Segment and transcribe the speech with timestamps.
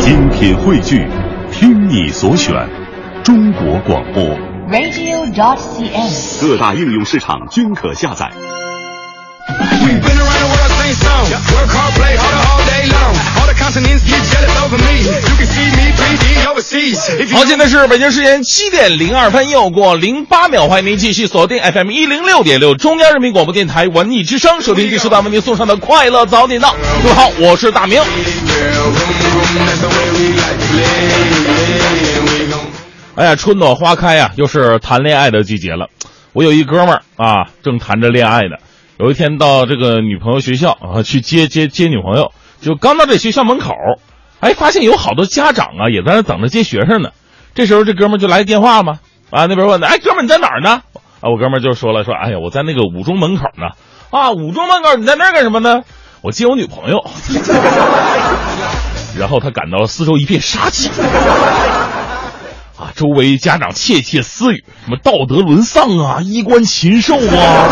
[0.00, 1.06] 精品汇聚，
[1.52, 2.54] 听你所选，
[3.22, 4.24] 中国广播。
[4.70, 6.40] radio.cn。
[6.40, 8.30] 各大应用市场均可下载。
[17.34, 28.00] 好现在是北京时间七点零二分又过零八秒欢迎您继续锁定 fm 一零六点六中央人民广播电台文艺之声收听第十大文明送上的快乐早点到各位好我是大明
[33.16, 35.88] 哎呀春暖花开啊又是谈恋爱的季节了。
[36.32, 38.56] 我有一哥们儿啊正谈着恋爱呢。
[38.98, 43.74] 有一天到这个女朋友学校啊去接接接女朋友就刚到这学校门口
[44.40, 47.10] 哎，发现有好多家长啊也在那等着接学生呢。
[47.54, 49.00] 这时候这哥们就来电话嘛，
[49.30, 50.82] 啊，那边问的，哎，哥们你在哪儿呢？
[51.20, 53.68] 啊，我哥们就说了，说，哎呀，我在那个五中门口呢。
[54.10, 55.80] 啊，五中门口你在那儿干什么呢？
[56.22, 57.04] 我接我女朋友。
[59.18, 60.90] 然后他感到四周一片杀气。
[62.78, 67.68] 啊，周围家长窃窃私语，什么道德沦丧啊，衣冠禽兽啊，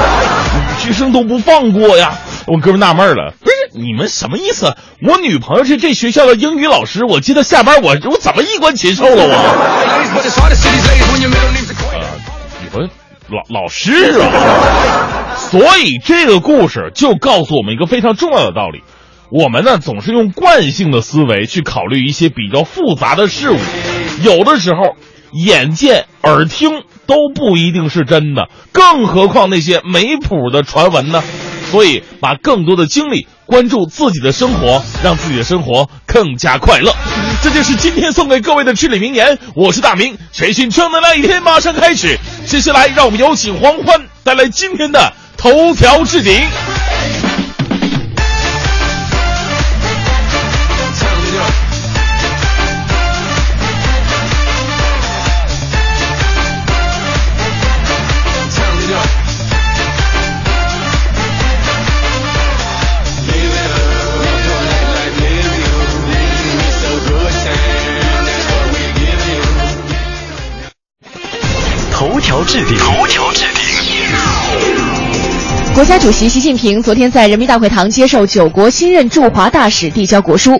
[0.76, 2.18] 女学生都不放过呀。
[2.46, 4.74] 我哥们纳闷了，不是你们什么意思？
[5.02, 9.34] 我女朋友是这学校的英语老师，我记得下班，我我怎么衣冠禽兽了我
[11.74, 12.02] queen.
[12.62, 12.88] 女朋
[13.28, 18.82] 老老师啊，所以这个故事就告诉我们一个非常重要的道理：
[19.30, 23.58] 我们呢总是用惯性的思维去考虑一些比较复杂的事物，
[24.22, 24.96] 有的时候
[25.32, 31.22] 眼见耳听都不一定是真的，更何况那些没谱的传闻呢？
[31.70, 36.92] 所以，把更多的精力关注自己的生活，让自己的生活更加快乐。
[37.42, 39.38] 这就是今天送给各位的至理名言。
[39.54, 42.18] 我是大明，全新正能量一天马上开始。
[42.46, 46.34] 接下来，让我们有请黄欢带来今天的头条置顶。
[72.48, 73.62] 制定，头条置顶。
[75.74, 80.58] 国家主席习近平昨天在人民大会堂接受九国新任驻华大使递交国书。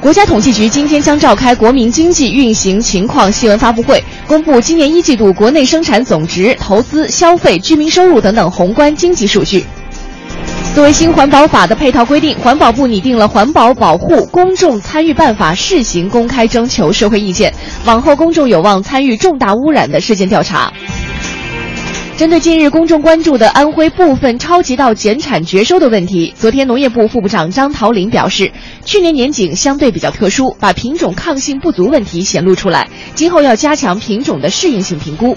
[0.00, 9.66] 国家统计局今天将召开国民经济运行情况新闻发布会，公布今年一季度国内生产总值、投资、消费、居民收入等等宏观经济数据。
[10.74, 17.52] 作为新环保法的配套规定，环保部拟定了《环保保护公众参与办法》试行公开征求社会意见，
[17.84, 20.72] 往后公众有望参与重大污染的事件调查。
[22.16, 28.52] 针对近日公众关注的安徽部分超级稻减产绝收的问题，昨天农业部副部长张桃林表示，
[28.84, 35.36] 去年年景相对比较特殊，把品种抗性不足问题显露出来，今后要加强品种的适应性评估。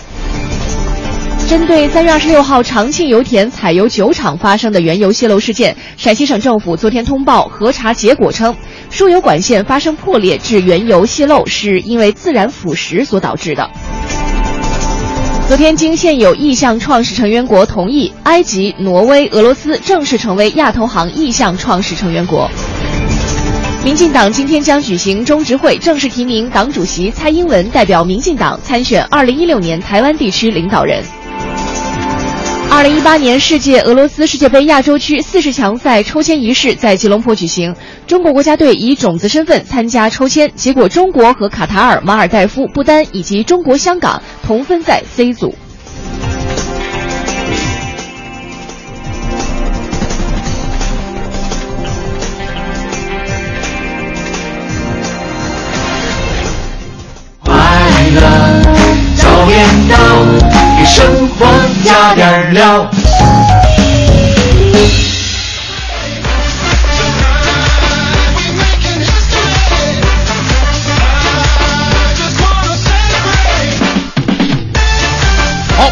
[1.51, 8.55] 针对三月二十六号长庆油田采油酒厂发生的原油泄漏事件，陕西省政府昨天通报核查结果称，
[8.89, 13.69] 输油管线发生破裂致原油泄漏是因为自然腐蚀所导致的。
[15.49, 22.49] 昨天，经现有意向创始成员国同意，埃及、挪威、俄罗斯正式成为亚投行意向创始成员国。
[23.83, 31.03] 民进党今天将举行中执会，正式提名党主席蔡英文代表民进党参选2016年台湾地区领导人。
[32.81, 37.75] 二零一八年世界俄罗斯世界杯亚洲区四十强赛抽签仪式在吉隆坡举行，
[38.07, 45.53] 中国国家队以种子身份参加抽签，结果中国和卡塔尔、马尔代夫、不丹以及中国香港同分在 C 组。
[57.43, 57.53] 快
[58.15, 58.21] 乐
[59.17, 59.97] 早点到，
[60.79, 61.47] 给生多
[61.83, 63.40] 加点料。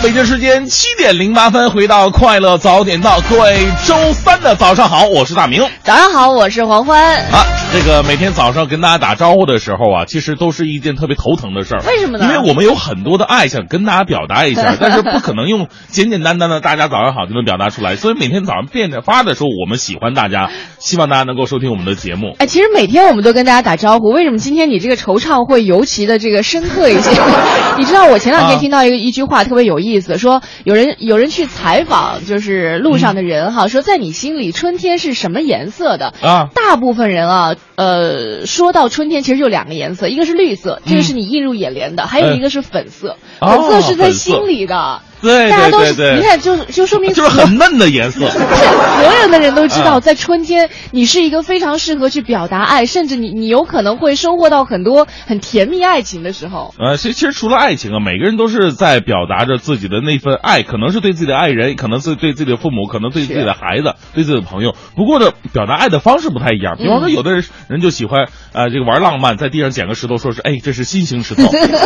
[0.02, 5.62] 北京时间七点零八分，回到快乐早点到，各位周三的早上好，我是大明。
[5.84, 7.18] 早上好，我是黄欢。
[7.18, 11.82] 啊，这个每天早上跟大家打招呼的时候啊，其实都是一件特别头疼的事儿。
[11.86, 17.98] 为什么呢因为我们有很多的爱想跟大家表达一下， 但是不可能用简简单单的“大家早上好”就能表达出来。
[17.98, 20.50] 所以每天早上变着法的时候，我们喜欢大家，
[20.80, 22.38] 希望大家能够收听我们的节目。
[22.40, 27.12] 哎，其实每天我们都跟大家打招呼，为什么今天你这个惆怅会尤其的这个深刻一些？
[27.78, 36.14] 你知道我前两天啊听到一个一句话特别有意意思，说有人有人去采访，就是路上的人哈，说在你心里春天是什么颜色的？
[36.22, 45.02] 啊，大部分人啊，呃，说到春天其实就两个颜色，一个是绿色，这个是你映入眼帘的，还有一个是粉色，哦粉色是在心里的。
[45.22, 48.28] 对大家都是，对对对，你看，就就说明就是很嫩的颜色。
[48.30, 56.74] 所有的人都知道，啊在春天，你是一个非常适合去表达爱，甚至你你有可能会收获到很多很甜蜜爱情的时候。
[56.80, 64.76] 呃，其其实除了爱情啊，每个人都是在表达着自己的那份爱，可能是对自己的爱人，可能是对自己的父母，可能对自己的孩子，对自己的朋友。
[64.96, 66.76] 不过呢，表达爱的方式不太一样。
[66.78, 71.80] 比方说，有的人人就喜欢呃这个玩浪漫，在地上捡个石头，说是哎这是心形石头，这是一种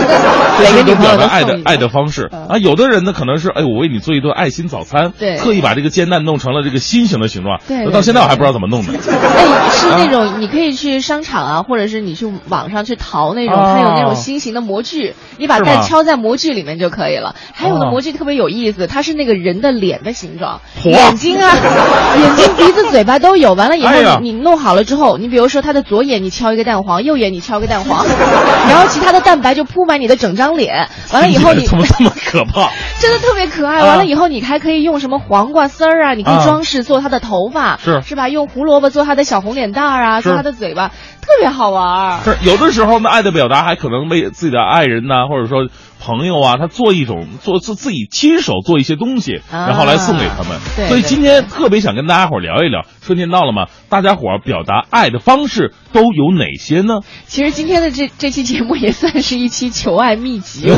[0.59, 2.57] 每个人都表达爱的爱的方式嗯啊。
[2.57, 8.93] 有的人呢，可能是哎我为你做一顿爱心早餐，对特意把这个煎蛋弄成了这个心形的形状，对对到现在我还不知道怎么弄的。
[8.93, 17.35] 哎，是那种你可以去商场啊，或者是你去网上去淘那种，哦它有那种心形的模具，你把蛋敲在模具里面就可以了。
[17.53, 21.51] 还有的哦模具特别有意思，它是那个人的脸的形状，眼睛啊，
[22.19, 23.53] 眼睛、鼻子、嘴巴都有。
[23.53, 23.91] 完了以后
[24.21, 28.05] 你，你弄好了之后，你比如说他的左眼你敲一个蛋黄，右眼你敲个蛋黄，
[28.69, 30.89] 然后其他的蛋白就铺满你的整张脸。
[31.11, 32.69] 完了以后你怎么这么可怕？
[32.99, 33.79] 真的特别可爱。
[33.79, 38.29] 啊完了以后，你还可以用什么黄瓜丝儿啊，你可以啊装饰做他的头发，是是吧？
[38.29, 40.91] 用胡萝卜做他的小红脸蛋儿啊，做他的嘴巴，
[41.23, 42.19] 特别好玩儿。
[42.23, 45.67] 是有的时候呢，爱的表达还可能为自己的爱人呐、或者说
[45.99, 50.59] 朋友啊，他做一种做自自己亲手做一些东西，啊然后来送给他们。
[50.75, 56.99] 对对所以今天特别想跟大家伙儿聊一聊，春天到了嘛，大家伙儿表达爱的方式都有哪些呢？
[57.25, 60.73] 其实今天的这这期节目也算是一期求爱秘籍。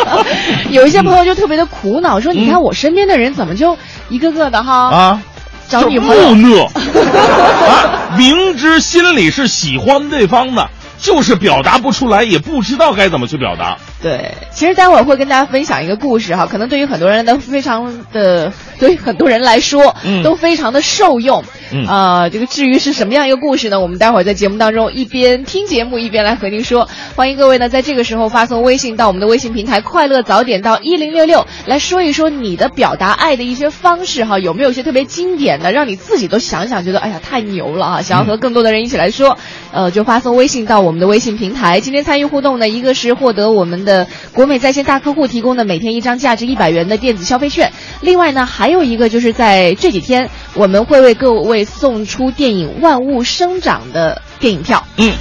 [0.70, 3.78] 有一些朋友就特别的苦恼，说：“你看我身边的人怎么就
[4.10, 5.22] 一个个的哈，啊，
[5.68, 6.64] 找女朋就友木讷
[7.68, 10.68] 啊，明知心里是喜欢对方的，
[10.98, 13.76] 就是表达不出来，也不知道该怎么去表达。
[14.00, 21.44] 对，其实待会儿会跟大家分享一个故事哈，可能对于很多人都非常的，对于很多人来说，嗯都非常的受用。
[21.70, 23.78] 嗯啊、这个至于是什么样一个故事呢？
[23.80, 26.88] 我们待会儿在节目当中一边听节目一边来和您说。
[27.14, 39.36] 欢迎各位呢，在这个时候发送微信到我们的微信平台“快乐早点到一零六六”来说一说你的表达爱的一些方式哈，有没有一些特别经典的，让你自己都想想觉得哎呀太牛了啊，想要和更多的人一起来说，
[39.70, 41.80] 呃，就发送微信到我们的微信平台。
[41.80, 54.84] 今天参与互动呢，一个是获得我们的国美在线大客户提供的每天一张价值一百元的电子消费券，另外呢，还有一个就是在这几天我们会为各位送出电影《万物生长》的电影票。
[54.96, 55.12] 嗯，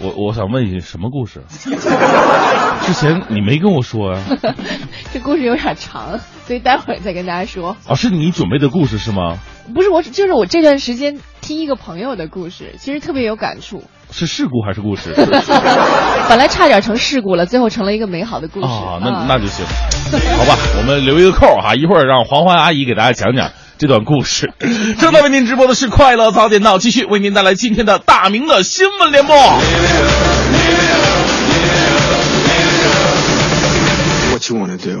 [0.00, 1.42] 我我想问一什么故事？
[2.84, 4.22] 之前你没跟我说呀、
[5.12, 7.76] 这故事有点长，所以待会儿再跟大家说。
[7.86, 7.94] 啊？
[7.96, 9.38] 是你准备的故事是吗？
[9.74, 13.82] 不是我，就是我这段时间听一个朋友的故事，其实特别有感触。
[14.16, 15.12] 是事故还是故事？
[16.28, 18.66] 本来差点成事故了，最后成了一个美好的故事。
[18.66, 19.66] 啊，那那就行，
[20.38, 24.52] 好吧，我们留一个扣儿哈，一会儿让黄欢阿姨给大家讲讲这段故事。
[25.00, 29.34] 正在为您直播的是《快乐早点到》，继续为您带来今天的大明的新闻联播。
[34.30, 35.00] What you wanna do?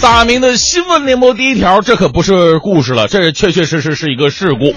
[0.00, 4.74] 大明的新闻联播第一条，这可不是故事了，这确确实实是一个事故。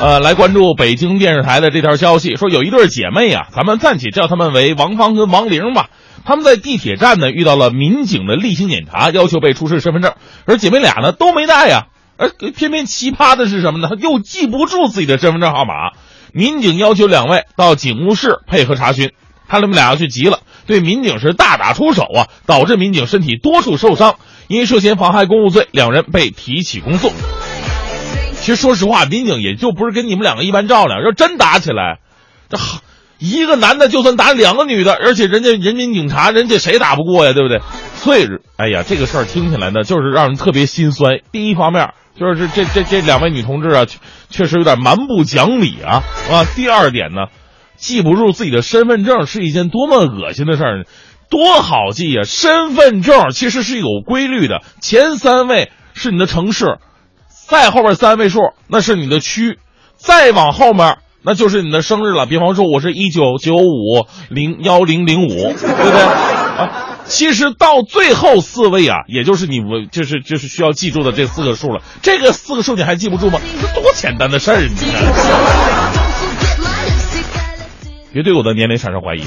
[0.00, 5.90] 呃，来关注北京电视台的这条消息，说有一对姐妹啊，咱们暂且叫她们为王芳跟王玲吧。
[6.24, 10.14] 她们在地铁站呢遇到了民警的例行检查，要求被出示身份证，
[10.44, 11.86] 而姐妹俩呢都没带呀。
[12.16, 13.90] 而偏偏奇葩的是什么呢？
[14.00, 15.92] 又记不住自己的身份证号码。
[16.32, 19.12] 民警要求两位到警务室配合查询，
[19.46, 24.16] 他们俩要去急了，对民警是大打出手啊，导致民警身体多处受伤，
[24.48, 27.12] 因涉嫌妨害公务罪，两人被提起公诉。
[28.40, 31.98] 其实说实话，民警也就不是跟你们两个一般照料，要真打起来，
[32.50, 32.80] 这好
[33.18, 37.60] 一个男的就算打两个女的，而且人家人民警察，人家谁打不过呀，对不对？
[37.96, 41.20] 所以，哎呀，这个事儿听起来呢，就是让人特别心酸。
[41.32, 46.44] 第一方面就是这这这两位女同志啊，确确实有点蛮不讲理啊啊。
[46.54, 47.28] 第二点呢，
[47.76, 50.86] 记不住自己的身份证是一件多么恶心的事儿，
[51.30, 52.22] 多好记呀！
[52.24, 56.78] 身份证其实是有规律的，前三位是你的城市，
[57.48, 59.58] 再后边三位数那是你的区，
[59.96, 62.26] 再往后面那就是你的生日了。
[62.26, 66.00] 比方说，我是一九九五零幺零零五，对不对？
[66.00, 71.82] 啊，其实到最后四位啊，也就是你们就是就是需要记住的这四个数了。
[72.02, 73.40] 这个四个数你还记不住吗？
[73.60, 76.13] 这多简单的事儿，你看。
[78.14, 79.22] 别对我的年龄产生怀疑。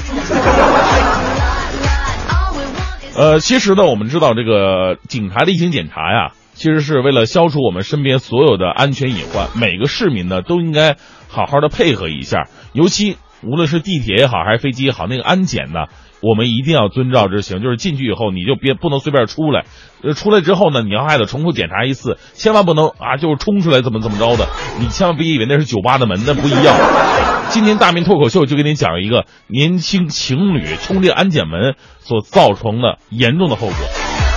[3.14, 9.48] 呃，其实呢，我们知道这个警察例行检查呀，其实是为了消除我们身边所有的安全隐患。
[9.54, 10.96] 每个市民呢，都应该
[11.28, 15.86] 好好的配合一下，尤其无论是地铁也好，还是飞机也好，那个安检呢，
[16.22, 17.60] 我们一定要遵照执行。
[17.60, 19.64] 就是进去以后，你就别不能随便出来，
[20.02, 24.46] 呃，出来之后呢，你要还得重复检查一次，千万不能啊，就是冲出来怎么怎么着的。
[24.78, 27.37] 你千万别以为那是酒吧的门，那不一样。
[27.50, 34.27] 今天大明脱口秀就给你讲一个年轻情侣冲进安检门所造成的严重的后果。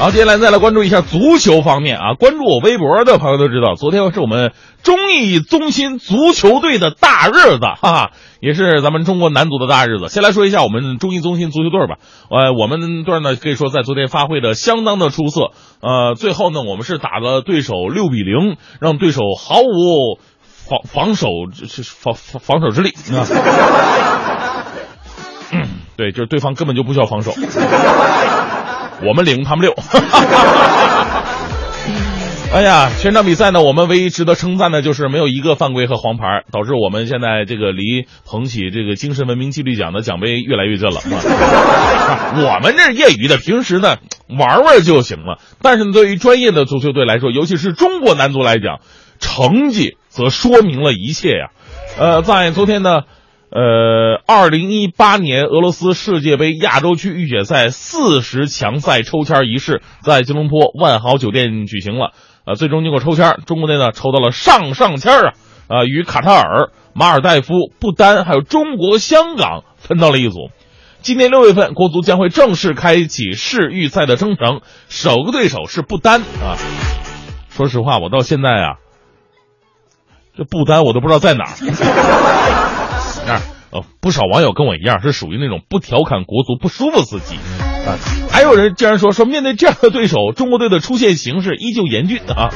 [0.00, 2.14] 好，接下来再来关注一下足球方面啊！
[2.14, 10.08] 关注我微博的朋友都知道，昨天是我们中艺中心足球队的大日子，哈哈，也是咱们中国男足的大日子。
[10.08, 11.96] 先来说一下我们中艺中心足球队吧，
[12.30, 15.50] 呃，我们队呢可以说在昨天发挥的相当的出色，
[15.82, 23.28] 呃，最后呢我们是打了对手六比零，让对手毫无防防守是防防防守之力啊。
[25.98, 27.32] 对，就是对方根本就不需要防守。
[29.06, 29.74] 我们零，他们六。
[32.52, 40.96] 哎呀，全场比赛呢，我们唯一值得称赞的就是没有一个犯规和黄牌，导致我们现在这个离捧起这个精神文明纪律奖的奖杯越来越近了。
[42.34, 45.38] 我们这业余的，平时呢玩玩就行了。
[45.62, 48.80] 但是对于专业的足球队来说，尤其是中国男足来讲，
[49.20, 51.50] 成绩则说明了一切呀。
[52.00, 53.02] 呃，在昨天呢。
[53.52, 62.12] 呃，二零一八年俄罗斯世界杯亚洲区预选赛四十强赛抽签仪式在吉隆坡万豪酒店举行了。
[62.46, 65.32] 呃，最终经过抽签，中国队呢抽到了上上签啊，
[65.66, 70.50] 啊，与卡塔尔、马尔代夫、不丹还有中国香港分到了一组。
[71.02, 76.54] 今年六月份，国足将会正式开启世预赛的征程，首个对手是不丹啊。
[77.48, 78.76] 说实话，我到现在啊，
[80.36, 82.69] 这不丹我都不知道在哪儿。
[83.26, 83.40] 那
[83.72, 87.36] 呃，不少网友跟我一样，是属于那种不调侃国足不舒服司机
[87.86, 87.94] 啊。
[88.28, 92.50] 还有人竟然说说面对这样的对手，中国队的出线形势依旧严峻啊。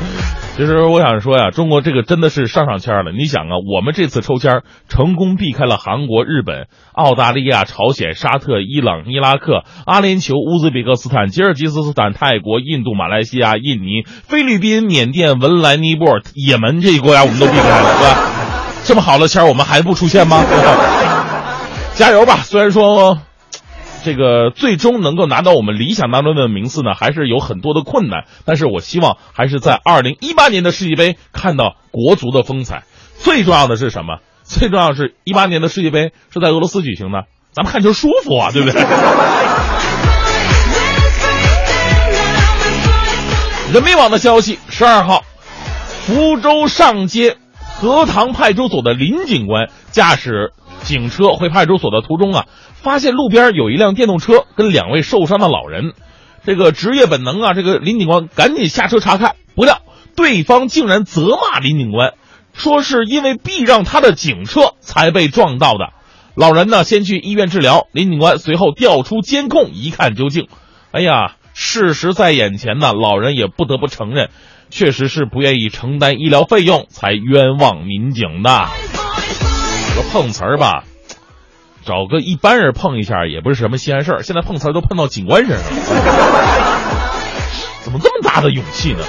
[0.57, 3.13] 其实我想说呀，中国这个真的是上上签了。
[3.13, 18.34] 你想啊，我们这次抽签成功避开了韩国、日本、澳大利亚、朝鲜、沙特、伊朗、伊拉克、阿联酋、乌兹别克斯坦、吉尔吉斯斯坦、泰国、印度、马来西亚、印尼、菲律宾、缅甸、文莱、尼泊尔、也门这些国家，我们都避开了，对吧？
[18.85, 20.45] 这么好的签儿，我们还不出现吗？
[21.97, 22.41] 加油吧！
[22.45, 23.19] 虽然说，
[24.05, 28.25] 这个最终能够拿到我们理想当中的名次呢，还是有很多的困难。
[28.45, 32.83] 但是我希望还是在二零一八年的世界杯看到国足的风采。
[33.19, 34.19] 最重要的是什么？
[34.43, 38.83] 最重要是一八年的世界杯是在俄罗斯举行的，咱们看球舒服啊，对不对？
[43.73, 45.25] 人民网的消息，十二号，
[46.07, 47.39] 福州上街。
[47.85, 50.53] 荷塘派出所的林警官驾驶
[50.85, 55.93] 警车回派出所的途中啊，发现路边有一辆电动车跟两位受伤的老人。
[56.47, 59.83] 这个职业本能啊，这个林警官赶紧下车查看，不料
[60.17, 62.15] 对方竟然责骂林警官，
[62.55, 65.91] 说是因为避让他的警车才被撞到的。
[66.35, 67.87] 老人呢，先去医院治疗。
[67.93, 70.49] 林警官随后调出监控一看究竟，
[70.91, 74.29] 哎呀，事实在眼前呢，老人也不得不承认。
[74.71, 78.67] 确实是不愿意承担医疗费用才冤枉民警的。
[79.93, 80.83] 说碰瓷儿吧，
[81.85, 84.25] 找个一般人碰一下也不是什么稀罕事儿。
[84.25, 85.71] 现在碰瓷儿都碰到警官身上了，
[87.85, 89.05] 怎么这么大的勇气呢？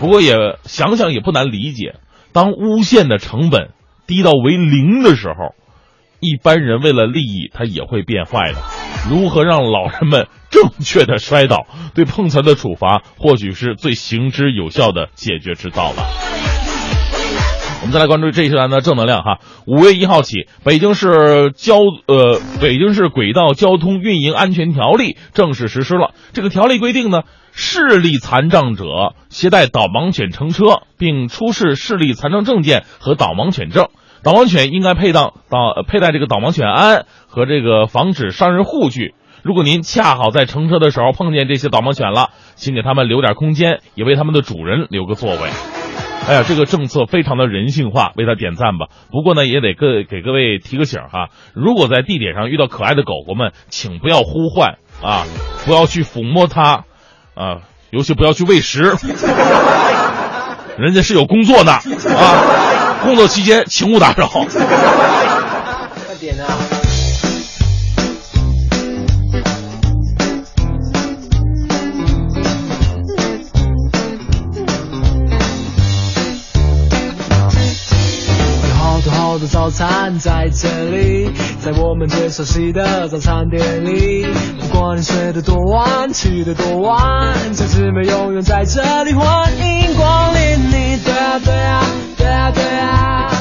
[0.00, 1.94] 不过也想想也不难理解，
[2.32, 3.70] 当诬陷的成本
[4.08, 5.54] 低到为零的时候，
[6.26, 8.58] 一般人为了利益他也会变坏的。
[9.08, 10.26] 如何让老人们？
[10.50, 16.02] 正确的摔倒， 对碰瓷的处罚或许是最行之有效的解决之道了。
[17.82, 19.38] 我们再来关注这一段的正能量哈。
[19.66, 26.14] 五月一号起，北京市交呃北京市轨道交通运营安全条例正式实施了。
[26.32, 33.88] 这个条例规定呢，视力残障者携带导盲犬乘车，并出示视力残障证件和导盲犬证。
[34.26, 39.14] 导盲犬应该配当导佩戴这个导盲犬鞍和这个防止伤人护具。
[39.44, 45.48] 如果您恰好在乘车的时候碰见这些导盲犬了，请给他们留点空间，也为他们的主人留个座位。
[46.26, 48.86] 哎呀，这个政策非常的人性化，为他点赞吧。
[49.12, 55.22] 不过呢，也得各给各位提个醒哈，如果在地铁上遇到可爱的狗狗们，请不要呼唤啊，
[55.64, 56.82] 不要去抚摸它
[57.36, 58.82] 啊，尤其不要去喂食，
[60.78, 61.80] 人家是有工作的啊，
[63.06, 64.26] 工作期间请勿打扰。
[64.26, 64.44] 快
[66.18, 66.44] 点啊。
[78.68, 84.26] 有好多好多早餐在这里，在我们最熟悉的早餐店里。
[84.58, 90.96] 不管你睡得多晚，起得多晚，这姊妹永远在这里，欢迎光临你。
[91.04, 91.84] 对啊对啊
[92.26, 93.35] 对啊对啊。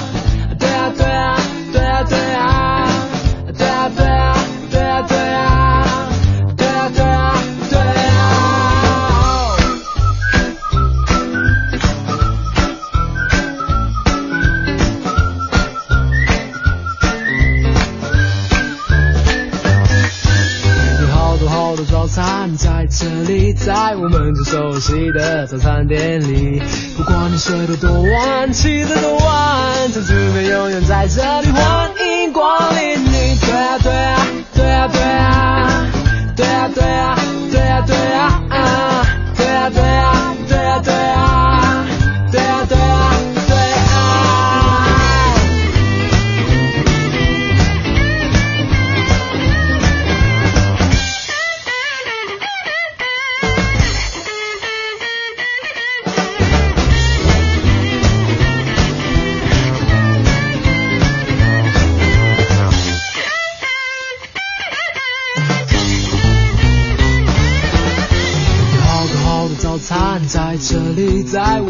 [22.65, 26.59] 在这里，在我们最熟悉的早餐店里。
[26.97, 31.91] 不管你睡得多晚，起得多晚，这姊妹永远在这里，欢
[32.23, 33.37] 迎光临你。
[33.39, 35.91] 对啊对啊对啊对啊
[36.35, 37.14] 对啊对啊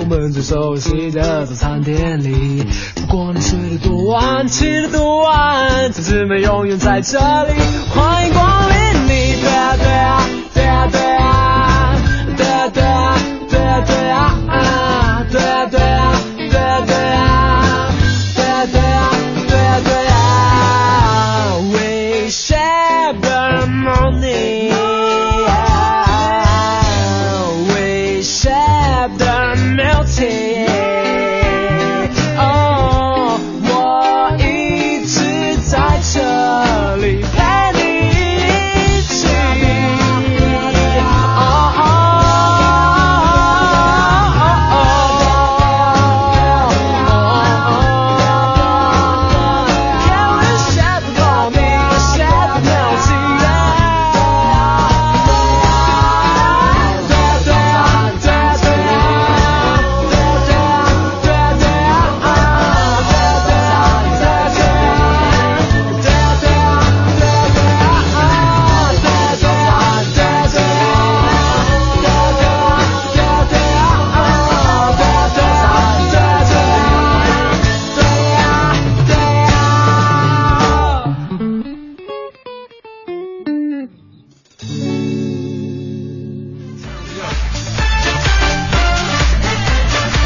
[0.07, 2.63] 我们最熟悉的早餐店里。
[2.95, 7.53] 不管你睡得多晚，起得多晚，这姊妹永远在这里，
[7.89, 8.84] 欢迎光临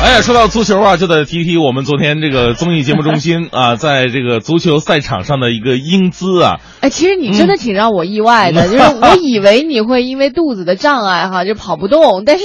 [0.02, 6.62] 哎呀，说到足球啊，就得提提我们昨天这个综艺节目中心 啊，在这个足球赛场上的一个英姿啊。
[6.80, 12.44] 哎，其实你真的挺让我意外的，就是我以为你会因为肚子的障碍哈就跑不动，但是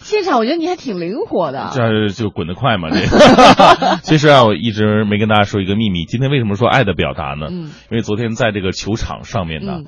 [0.00, 1.70] 现场我觉得你还挺灵活的。
[1.74, 3.98] 这就滚得快嘛，这个。
[4.02, 6.06] 其实啊，我一直没跟大家说一个秘密。
[6.06, 7.48] 今天为什么说爱的表达呢？
[7.50, 9.84] 嗯因为昨天在这个球场上面呢，嗯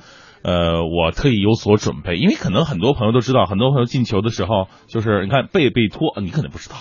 [0.47, 6.77] 呃，我特意有所准备，因为可能很多朋友都知道，很多朋友进球的时候，就是你看贝贝托， 你可能不知道，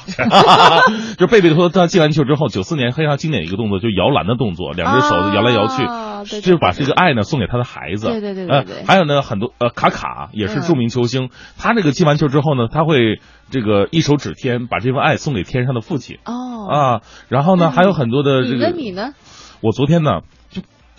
[1.18, 8.06] 就贝贝托他进完球之后，九四年非常经典的一个动作，就摇篮的动作，两只手摇来摇去，啊对对就是把这个爱呢送给他的孩子。
[8.06, 8.86] 对对对对对呃。
[8.86, 16.20] 还有呢，很多呃卡卡也是著名球星，他这个进完球之后呢，他会这个一手指天，把这份爱送给天上的父亲。
[16.26, 19.14] 哦，啊，然后呢，还有很多的这你个呢你呢？
[19.62, 20.45] 我昨天呢，就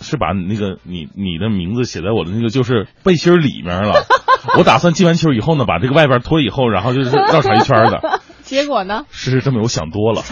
[0.01, 4.05] 是把那个你你的名字写在我的那个就是背心儿里面了。
[4.57, 8.21] 我打算进完球以后呢，把这个外边脱以后，然后就是绕场一圈儿的。
[8.45, 9.03] 结果呢？
[9.11, 10.23] 事实证明我想多了。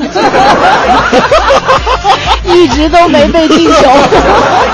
[2.46, 3.74] 一直都没被进球。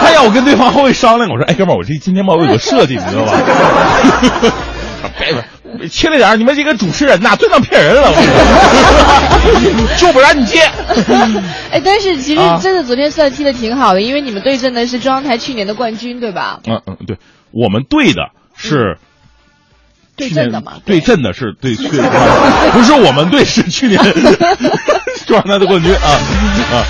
[0.02, 3.32] 他要我跟对方后卫商量，我说：“哎，哥们儿，我这今天吧，我有个设计，你知道吧？
[5.70, 10.60] 别别，轻了点儿你们这个主持人呐，最能骗人了，我 就不让你接。
[11.72, 16.60] 哎，但是其实啊真的昨天算踢的挺好的，因为你们对阵的是中央台去年的冠军，对吧？
[16.66, 17.16] 嗯嗯，对，
[17.50, 18.98] 我们对的是。
[20.16, 23.98] 对阵的嘛对阵的是对去，不是我们队，是去年
[25.24, 26.10] 中央台的冠军啊
[26.70, 26.84] 啊！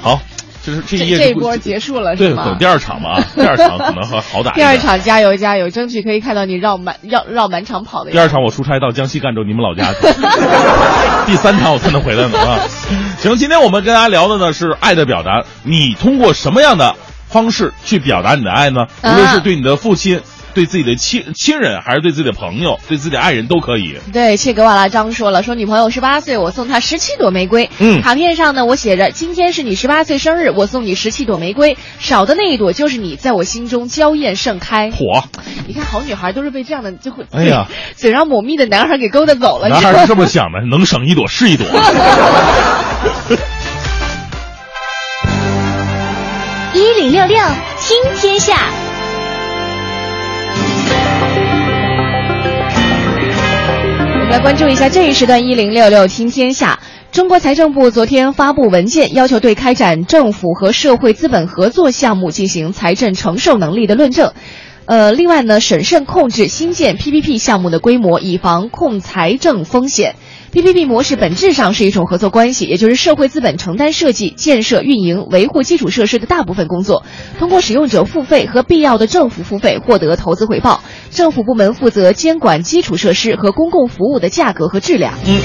[0.00, 0.20] 好，
[0.64, 2.64] 就是这这一波结束了对，是吗等第？
[2.64, 4.56] 二场嘛啊，第二场可能还好打一 点。
[4.56, 8.10] 第二场加油加油，争取可以看到你绕满绕绕满场跑的。
[8.10, 10.00] 第二场我出差到江西赣州你们老家去，
[11.26, 12.60] 第三场我才能回来呢啊！
[13.18, 16.96] 行，今天我们跟大家聊的呢是爱的表达，你通过什么样的
[17.28, 18.86] 方式去表达你的爱呢？
[19.02, 20.20] 无啊论是对你的父亲、
[20.54, 23.98] 对自己的亲亲人，还是对自己的朋友、对自己的爱人都可以。
[24.12, 27.68] 对，切格瓦拉张说了，说女朋友十八岁，我送她十七朵玫瑰。
[27.78, 34.90] 嗯卡片上呢，我写着今天是你十八岁生日，我送你十七朵玫瑰，少的那一朵就是你，在我心中娇艳盛开。
[34.90, 35.24] 火，
[35.66, 39.68] 你看，好女孩都是被这样的就会，哎呀，嘴上抹蜜的男孩给勾搭走了。
[39.68, 41.66] 男孩是这么想的，能省一朵是一朵。
[46.74, 47.38] 一零六六
[47.80, 48.72] 听天下，
[54.34, 56.80] 来关注一下这一时段一零六六听天下。
[57.12, 64.32] 中国财政部昨天发布文件，要求对开展政府和社会资本合作项目进行财政承受能力的论证。
[64.86, 70.16] 呃，另外呢，审慎控制新建 PPP 项目的规模，以防控财政风险。
[70.54, 77.02] PPP 模式本质上是一种合作关系，也就是社会资本承担设计、建设、运营、维护基础设施的大部分工作，
[77.40, 80.80] 通过使用者付费和必要的政府付费获得投资回报。
[81.10, 85.14] 政府部门负责监管基础设施和公共服务的价格和质量。
[85.26, 85.40] 嗯，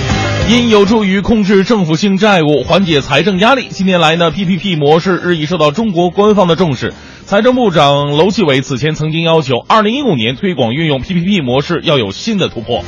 [0.48, 6.93] 因有助于控制政府性债务、缓解财政压力，近年来呢，PPP 模式日益受到中国官方的重视。
[7.26, 12.84] 财政部长楼继伟此前曾经要求，二零一五年推广运用 PPP 模式要有新的突破。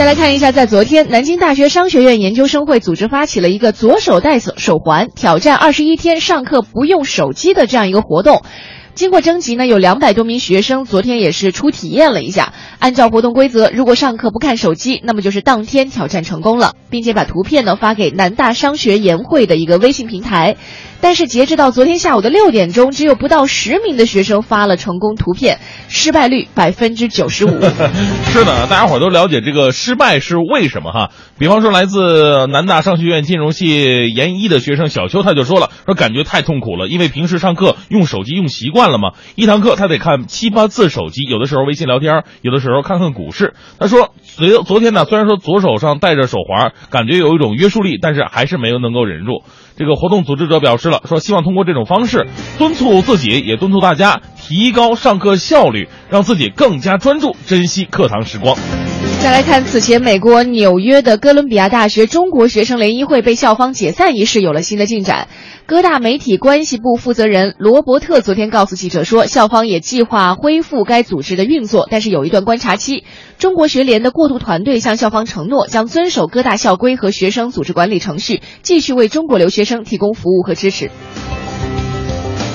[0.00, 8.40] 再来看一下，在昨天，南京大学商学院研究生会组织发起了一个“左手戴手手环，挑战二十一天上课不用手机”的这样一个活动。
[8.94, 12.54] 经过征集呢，有两百多名学生昨天也是初体验了一下。
[12.78, 20.56] 按照活动规则，如果上课不看手机，那么就是当天挑战成功了，并且把图片呢发给南大商学研会的一个微信平台。
[21.00, 25.58] 但是截止到昨天下午的六点钟，只有不到十名的学生发了成功图片，
[25.88, 27.60] 失败率百分之九十五。
[28.32, 31.10] 是的，大家伙都了解这个失败是为什么哈。
[31.38, 43.54] 比方说，来自南大商学院金融系研一的学生小邱他就说了，说感觉太痛苦了，因为平时上课用手机用习惯了嘛，一堂课他得看七八次手机，有的时候微信聊天，有的时候看看股市。
[43.78, 49.42] 他说，昨昨天呢，虽然说左手上戴着手环，感觉有一种约束力，但是还是没有能够忍住。
[49.80, 52.26] 这个活动组织者表示了，说希望通过这种方式
[52.58, 58.58] 敦促自己，也敦促大家提高上课效率，让自己更加专注，珍惜课堂时光。
[59.22, 65.28] 再来看此前美国纽约的哥伦比亚大学中国学生联谊会被校方解散一事有了新的进展。
[65.66, 73.04] 哥大媒体关系部负责人罗伯特昨天告诉记者说，校方也计划恢复该组织的运作，但是有一段观察期。
[73.38, 80.90] 中国学联的过渡团队向校方承诺，将遵守哥大校规和学生组织管理程序，继续为中国留学生提供服务和支持。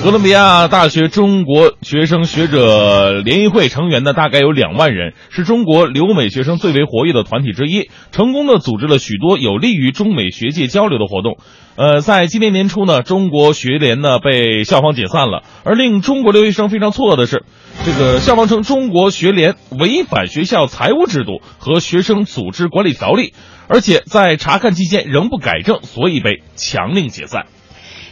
[0.04, 11.38] 哥伦比亚大学中国学生学者联谊会成员呢，大概有两万人，是中国留美学生最为活跃的团体之一，成功的组织了许多有利于中美学界交流的活动。
[11.74, 17.44] 呃，在今年年初呢，中国学联呢被校方解散了，而令中国留学生非常错愕的是，
[17.84, 23.32] 这个校方称中国学联违反学校财务制度和学生组织管理条例，
[23.66, 27.46] 而且在查看期间仍不改正，所以被强令解散。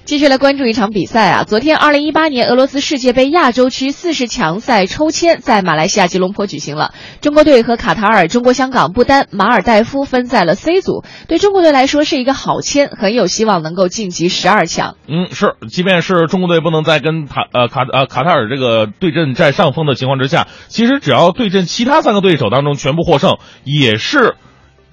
[0.04, 1.44] 继续来关注一场比赛啊！
[1.44, 6.92] 昨天，二零一八年俄罗斯世界杯亚洲区四十强赛抽签在马来西亚吉隆坡举行了。
[7.22, 14.96] 中国队和卡塔尔、中国香港、不丹、马尔代夫分在了 C 组，对中国队来说是一个好签，很有希望能够晋级十二强。
[15.08, 24.34] 嗯，是，即便是中国队不能在跟塔呃卡呃卡塔尔这个对阵占上风的情况之下，其实只要对阵其他三个对手当中全部获胜，也是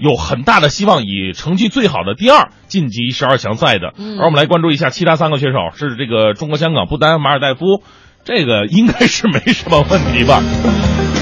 [0.01, 3.93] 有很大的希望以成绩最好的第二晋级十二强赛的。
[3.97, 7.83] 嗯而我们来关注一下其他三个选手，是这个中国香港、不丹、马尔代夫，
[8.25, 10.41] 这个应该是没什么问题吧。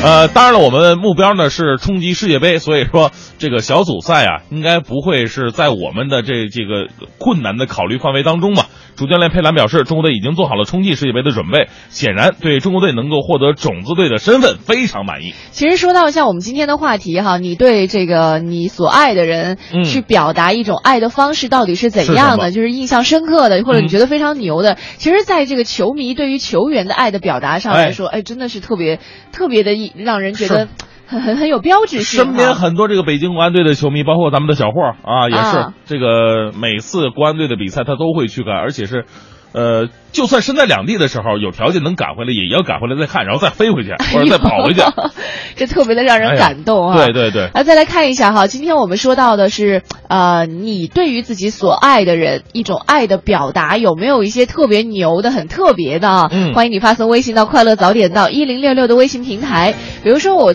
[0.01, 8.67] 呃，当然了，我们目标呢是冲击世界杯，所以说这个小组赛啊，应该不会是在我们的这这个困难的考虑范围当中吧。
[8.95, 15.33] 主教练佩兰表示，中国队已经做好了冲击世界杯的准备，显然对中国队能够获得种子队的身份非常满意。
[15.51, 22.51] 其实说到像我们今天的话题哈，你对这个你所爱的人嗯去表达一种爱的方式到底是怎样的？
[22.51, 24.77] 就是印象深刻的，或者你嗯觉得非常牛的。
[24.97, 28.99] 其实，在这个球迷对于球员的爱的表达上来说，哎，真的是特别
[29.31, 30.67] 特别的一让人觉得
[31.05, 32.25] 很很很有标志性。
[32.25, 39.05] 身边很多这个北京国安队的球迷，包括咱们的小霍啊，也是、啊这个每次国安队的比赛他都会去看，而且是。
[39.51, 44.81] 呃，就算身在两地的时候，有条件能赶回来，也要赶回来再看，然后再飞回去，或者再跑回去。
[45.55, 46.95] 这特别的让人感动啊！
[46.97, 56.29] 对对对，啊，再来看一下哈，今天我们说到的是，呃，你对于自己所爱的人一种爱的表达，有没有一些特别牛的、很特别的啊？
[56.31, 60.53] 嗯欢迎你发送微信到“快乐早点到”一零六六的微信平台，比如说我。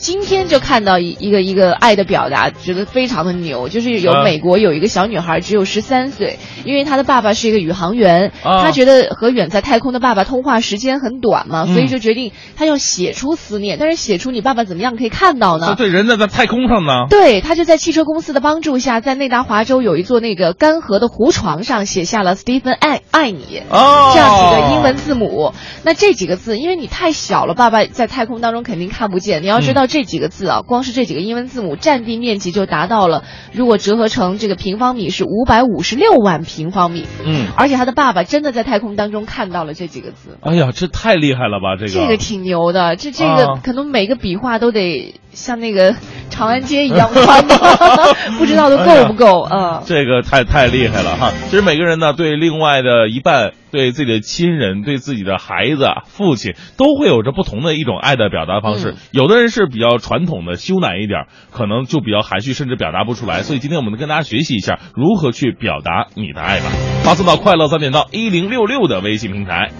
[0.00, 3.68] 今天就看到一一个一个爱的表达，觉得非常的牛。
[3.68, 13.76] 就是有啊美国有一个小女孩，只有十三岁，因为她的爸爸是一个宇航员，啊她觉得和远在太空的爸爸通话时间很短嘛，嗯所以就决定她要写出思念。
[13.78, 15.74] 但是写出你爸爸怎么样可以看到呢？
[15.76, 17.06] 对，人家在太空上呢。
[17.10, 25.52] 对，他就在汽车公司的帮助下，在内达华州有一座那个干涸的湖床上写下了 “Stephen 爱爱你”哦这样几个英文字母。
[25.84, 29.42] 那这几个字，因为你太小了，爸爸在太空当中肯定看不见。
[29.42, 37.04] 你要知道这几个字啊，光是这几个英文字母，占地面积就达到了，如果折合成这个平方米是五百五十六万平方米。
[37.26, 40.38] 嗯，而且他的爸爸真的在太空当中看到了这几个字。
[40.42, 41.76] 哎呀，这太厉害了吧！
[41.76, 45.94] 这个这个挺牛的，这这个啊可能每个笔画都得像那个
[46.28, 47.54] 长安街一样宽的，
[48.38, 49.42] 不知道都够不够？
[49.50, 51.32] 嗯，这个太太厉害了哈！
[51.48, 58.92] 其实每个人呢，对另外的一半、对自己的亲人、对自己的孩子、父亲，都会有着不同的一种爱的表达方式。
[58.92, 63.42] 嗯有的人是比较传统的、羞赧一点，可能就比较含蓄，甚至表达不出来。
[63.42, 66.66] 所以今天我们跟大家学习一下如何去表达你的爱吧。
[67.02, 69.70] 发送到快乐三点到一零六六的微信平台。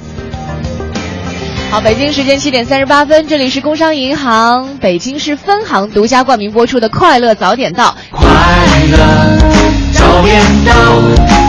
[1.71, 7.97] 好，北京时间七点三十八分，这里是工商银行北京市分行独家冠名播出的《快乐早点到》。
[8.17, 8.27] 快
[8.91, 8.99] 乐
[9.93, 10.73] 早点到，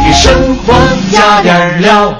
[0.05, 0.75] 给生活
[1.11, 2.13] 加点料。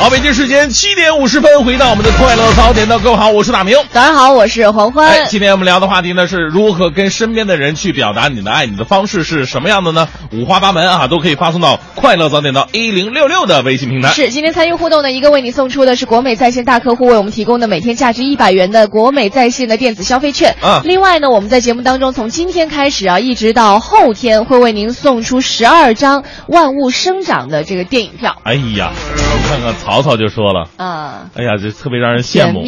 [0.00, 3.76] 好，北京时间七点五十分，回到我们的快乐早点到，各位好，我是大明。
[3.92, 5.06] 早上好，我是黄欢。
[5.06, 10.08] 哎，今天我们聊的话题呢是如何跟身边的人去表达你的爱，你的方式是什么样的呢？
[10.32, 14.08] 五花八门啊，都可以发送到快乐早点到一零六六的微信平台。
[14.08, 20.56] 是，今天参与互动的一个为你送出的是国美在线大客户为我们提供的每天价值一百元的国美在线的电子消费券。
[20.62, 28.38] 啊另外呢，我们在节目当中从今天开始啊，一直到后天会为您送出十二张万物生长的这个电影票。
[28.44, 30.68] 哎呀，我看看曹操就说了。
[30.76, 32.62] 啊，哎呀，这特别让人羡慕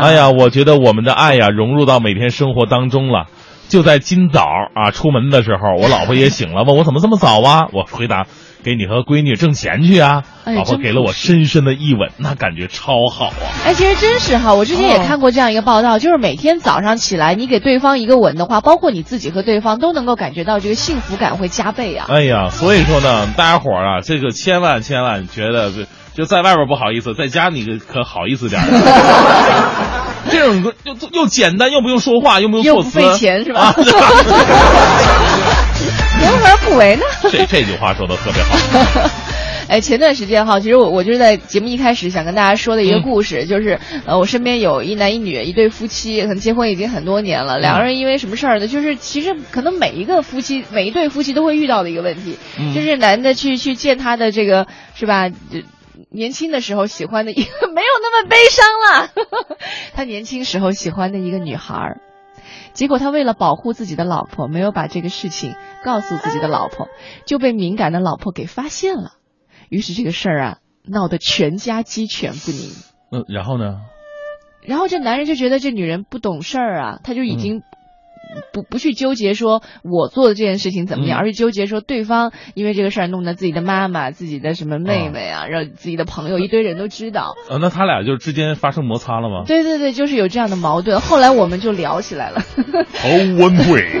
[0.00, 3.26] 哎呀，我觉得我们的爱呀融入到每天生活当中了。
[3.68, 7.66] 就在今早啊，出门的时候，我老婆也醒了，问我怎么这么早啊？
[7.72, 8.26] 我回答：
[8.66, 10.24] 给你和闺女挣钱去啊。
[10.44, 13.34] 哎老婆给了我深深的一吻，那感觉超好啊。
[13.64, 22.06] 哎，其实真是哈，我之前也看过这样一个报道，就是每天早上起来，你给对方一个吻的话，包括你自己和对方都能够感觉到这个幸福感会加倍啊。
[22.08, 25.70] 哎呀，所以说呢，大家伙儿啊，这个千万千万觉得
[26.14, 28.66] 就在外边不好意思，在家你可好意思点儿。
[30.28, 33.74] 这种又又简单，又不用说话，又不用又不，费钱是吧啊
[36.30, 37.02] 何而不为呢？
[37.30, 39.10] 这这句话说的特别好。
[39.68, 48.68] 哎，前段时间哈，其实我我就是在节目一开始想跟大家说的一个故事，就是呃，我身边有一男一女一对夫妻，可能结婚已经很多年了，两个人因为什么事儿呢？
[48.68, 55.28] 就是其实可能每一个夫妻每一对夫妻都会遇到的一个问题，嗯就是男的去去见他的这个是吧？
[55.30, 55.34] 就
[56.10, 59.10] 年轻的时候喜欢的一个 没有那么悲伤了，
[59.96, 62.00] 他年轻时候喜欢的一个女孩儿。
[62.72, 65.54] 结果他为了保护自己的老婆，没有把这个事情
[65.84, 66.88] 告诉自己的老婆，
[67.26, 69.12] 就被敏感的老婆给发现了。
[69.68, 72.70] 于是这个事儿啊，闹得全家鸡犬不宁。
[73.12, 73.80] 嗯，然后呢？
[74.62, 77.62] 然后这男人就觉得这女人不懂事儿啊，他就已嗯经
[78.52, 87.34] 不不去纠结说我做的这件事情怎么样，嗯而是纠结说对方因为这个事儿弄得自己的妈妈、自己的什么妹妹啊，让自己的朋友一堆人都知道。
[87.48, 89.44] 呃，那他俩就之间发生摩擦了吗？
[89.46, 91.00] 对对对，就是有这样的矛盾。
[91.00, 92.42] 后来我们就聊起来了。
[92.56, 94.00] 头温贵，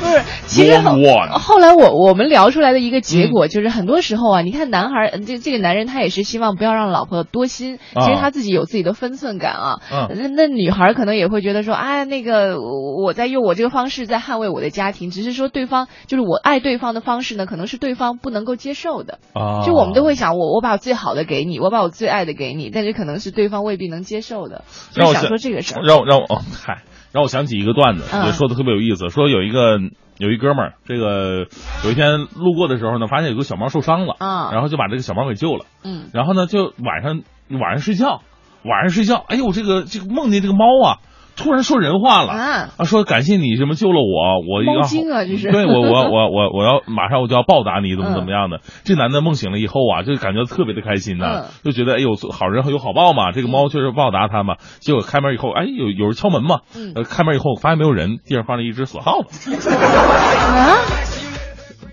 [0.00, 9.80] 不是，其实后来我我们聊出来的一个结果就是，很多时候啊，你看男孩这这个男人他也是希望不要让老婆多心，啊其实他自己有自己的分寸感啊。
[9.90, 19.18] 嗯那那女孩可能也会觉得说，哎，那个我我在用我这个方式在捍卫我的家庭，只是说对方就是我爱对方的方式呢，可能是对方不能够接受的。
[19.34, 24.64] 啊，就我们都会想，我我把我最好的给你，我把我最爱的给你，但是可能是对方未必能接受的。
[24.92, 25.82] 就让我想说这个事儿。
[25.82, 29.08] 让我让我哦，嗨，让我想起一个段子，嗯也说的特别有意思。
[29.08, 29.78] 说有一个
[30.18, 31.46] 有一哥们儿，这个
[31.84, 35.64] 有一天路过的时候呢，发现有个小猫受伤了，啊然后就把这个小猫给救了。
[35.84, 38.22] 嗯然后呢，就晚上晚上睡觉，
[38.64, 40.98] 晚上睡觉，哎呦，这个这个梦见这个猫啊，
[41.38, 48.60] 突然说人话了啊啊，说感谢你什么救了我，我要猫精啊这是对我我我我我要马上我就要报答你，怎么嗯 怎么样的。
[48.84, 54.56] 这男的梦醒了以后啊，就感觉特别的开心呐、嗯就觉得哎呦好人有好报嘛，这个猫确实报答他嘛。
[54.80, 60.76] 结果开门以后，哎有有人敲门嘛，嗯呃开门以后发现没有人，地上放了一只死耗子，啊。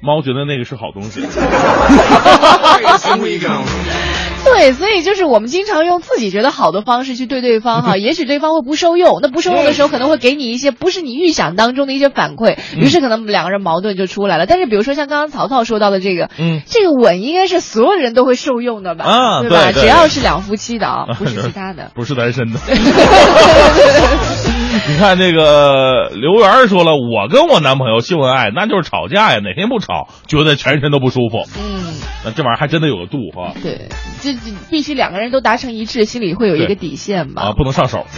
[0.01, 1.21] 猫觉得那个是好东西。
[4.45, 14.45] 对，所以就是我们经常用自己觉得好的方式去对对方哈， 也许对方会不受用，那不受用的时候可能会给你一些不是你预想当中的一些反馈，于是可能两个人矛盾就出来了。
[14.45, 19.05] 但是比如说像刚刚曹操说到的这个，嗯这个吻应该是所有人都会受用的吧？
[19.05, 19.71] 啊对吧？
[19.73, 21.91] 只要是两夫妻的啊，不是其他的。
[21.95, 22.59] 不是单身的。
[24.87, 31.47] 你看这个刘源说了，我跟我男朋友秀恩爱，那就是吵架呀，哪天不吵，觉得全身都不舒服。
[31.57, 31.93] 嗯，
[32.25, 33.87] 那这玩意儿还真的有个度哈对，
[34.21, 37.43] 这这必须两个人都达成一致，心里会有一个底线吧？
[37.43, 38.05] 啊，不能上手。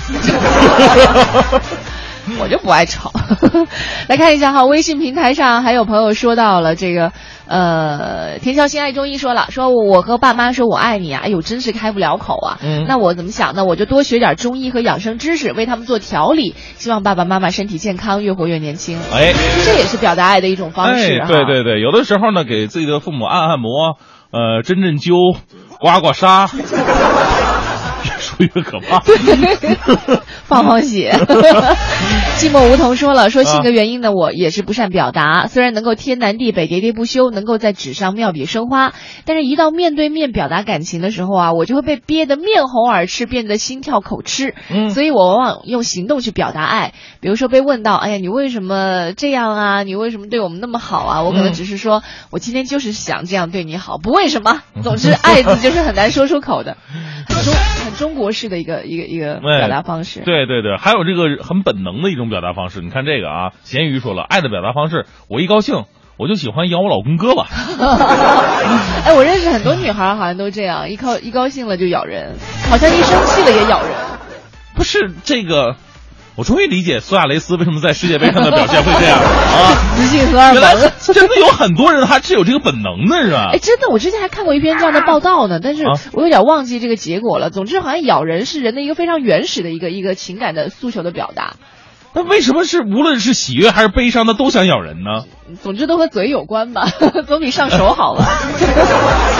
[2.41, 3.13] 我就不爱吵。
[4.10, 7.13] 来看一下哈，微信平台上还有朋友说到了这个，
[7.47, 12.60] 呃，田孝新爱中医说了，说我和爸妈说我爱你啊，哎呦，真是开不了口啊。
[12.62, 13.65] 嗯那我怎么想呢？
[13.65, 18.99] 我就多学点中医和养生知识，为他们做调理，希望爸爸妈妈身体健康，越活越年轻。
[19.13, 19.33] 哎，
[19.65, 23.97] 这也是表达爱的一种方式哎，对对对，有的时候呢，给自己的父母按按摩，
[24.31, 25.38] 呃，针针灸，
[25.79, 26.47] 刮刮痧，
[28.38, 29.00] 越说越可怕。
[30.45, 31.12] 放放血。
[32.38, 38.93] 寂寞梧桐说了，说性格原因呢，我也是不善表达，虽然能够天南地北喋喋不休，能够在纸上妙笔生花，
[39.26, 44.54] 但是一到面对面表达感情的时候啊，我就会被憋得面红耳赤，变得心跳口吃。
[44.69, 49.84] 嗯所以我往往用行动去表达爱，比如说被问到，哎呀，你为什么这样啊？
[49.84, 51.23] 你为什么对我们那么好啊？
[51.23, 54.62] 我可能嗯只是说，我今天就是想这样对你好，不为什么。
[54.84, 56.78] 总之，爱字就是很难说出口的，
[57.28, 60.21] 很中很中国式的一个一个一个表达方式。
[60.21, 62.81] 对对对，还有这个很本能的一种表达方式。
[62.81, 65.85] 你看这个啊，咸鱼说了，爱的表达方式，我一高兴
[66.17, 67.45] 我就喜欢咬我老公胳膊。
[69.05, 72.35] 哎，我认识很多女孩，好像都这样，一高一高兴了就咬人，
[72.69, 73.91] 好像一生气了也咬人。
[74.75, 75.75] 不是这个，
[76.38, 79.73] 我终于理解苏亚雷斯为什么在世界杯上的表现会这样啊！
[79.95, 80.76] 雌性荷尔原来。
[81.12, 83.58] 真的有很多人他是有这个本能的，是吧哎，？
[83.58, 87.50] 真的，我之前还看过一篇这样的报道呢，但是啊我有点忘记这个结果了。
[87.50, 91.56] 总之，好像咬人是人的一个非常原始的一个一个情感的诉求的表达。
[92.13, 95.26] 那为什么是无论是喜悦还是悲伤的都想咬人呢？
[95.63, 96.88] 总之都和嘴有关吧，
[97.26, 98.26] 总比上手好吧。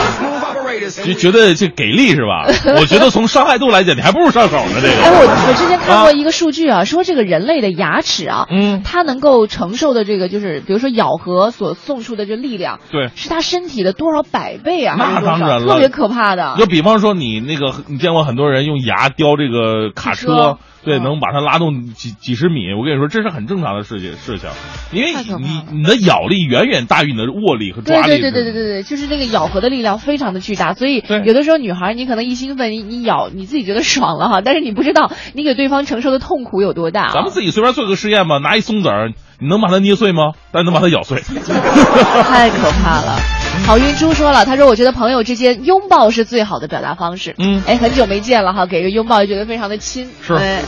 [0.90, 2.46] 就觉得这给力是吧？
[2.80, 4.80] 我觉得从伤害度来讲，你还不如上手呢。
[4.80, 13.10] 这个哎，个，我我之前看过一个数据啊，说这个人类的牙齿啊，嗯它能够承受的这个就是，比如说咬合所送出的这力量，对。
[13.14, 14.96] 是他身体的多少百倍啊？
[14.98, 16.54] 那当然了特别可怕的。
[16.58, 22.72] 就比方说你那个，你见过很多人用牙叼这个卡车车，对，嗯能把它拉动几几十米。
[22.72, 24.48] 我跟你说，这是很正常的事情事情，
[24.92, 28.20] 因为你你的咬力远远大于你的握力和对抓力。
[28.20, 37.10] 对对对对对对，就是那个咬合的力量非常的巨大，所以有的时候女孩你可能一兴奋，你你咬你自己觉得爽了哈，但是你不知道你给对方承受的痛苦有多大啊。
[37.14, 40.32] 咱们自己随便做个实验吧，拿一松子儿，你能把它捏碎吗？
[40.52, 41.18] 但能把它咬碎。
[41.20, 43.37] 太可怕了。
[43.66, 47.34] 郝云珠说了，他说我觉得朋友之间拥抱是最好的表达方式。
[47.38, 50.10] 嗯哎，很久没见了哈，给个拥抱就觉得非常的亲。
[50.26, 50.60] 是哎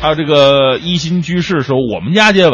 [0.00, 2.52] 还有这个一心居士说，我们家接吻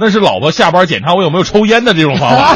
[0.00, 2.54] 那是老婆下班检查我有没有抽烟的这种方法，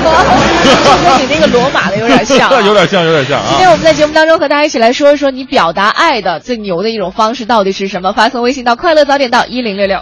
[1.18, 2.60] 跟 你那个罗马的有点像、啊。
[2.62, 3.46] 有点像，有点像啊。
[3.50, 8.12] 今天我们在节目当中和大家一起来说一说你表达爱的最牛的一种方式到底是什么？
[8.12, 10.00] 发送微信到快乐早点到一零六六。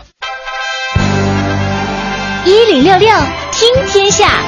[2.45, 3.09] 一零六六
[3.53, 4.43] 听天下，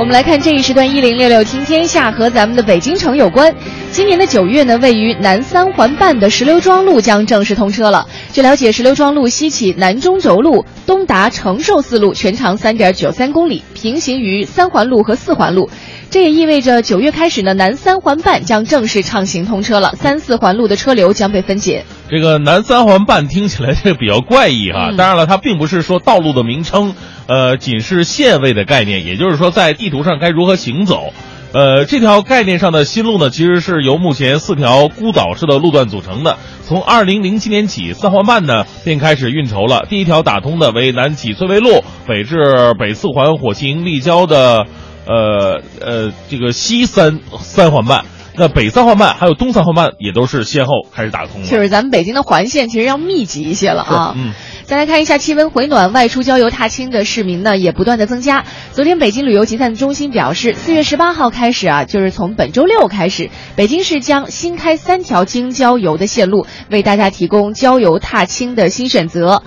[0.00, 3.54] 我们来看这一时段一零六六听天下和咱们的北京城有关。
[3.92, 8.06] 今年的九月呢，位于南三环半的石榴庄路将正式通车了。
[8.32, 15.68] 据了解，石榴庄路西起南中轴路，东达承寿四路，全长三点九三公里，平行于三环路和四环路。
[16.08, 21.84] 这也意味着九月开始呢，南三环半将正式畅行通车了，三四环路的车流将被分解。
[22.10, 26.94] 这个南三环半听起来这个比较怪异哈，嗯当然了，它并不是说道路的名称，
[27.26, 31.12] 呃，仅是线位的概念，也就是说在地图上该如何行走。
[31.52, 36.36] 呃，这条概念上的新路呢，其实是由目前四条孤岛式的路段组成的。
[36.64, 39.86] 从二零零七年起，三环半呢便开始运筹了。
[39.88, 44.66] 第一条打通的为南起翠微路，北至北四环火星立交的，
[45.06, 48.04] 呃呃，这个西三三环半。
[48.40, 51.46] 那北三环半还有东三环半也都是先后开始打通了。
[51.46, 54.14] 就是咱们北京的环线其实要密集一些了啊。
[54.16, 54.32] 嗯。
[54.64, 58.46] 再来看一下气温回暖，外出郊游踏青的市民呢也不断的增加。
[58.72, 69.42] 昨天北京旅游集散中心表示，四月十八号开始啊，就是从本周六开始，北京市将新开三条京郊游的线路，为大家提供郊游踏青的新选择。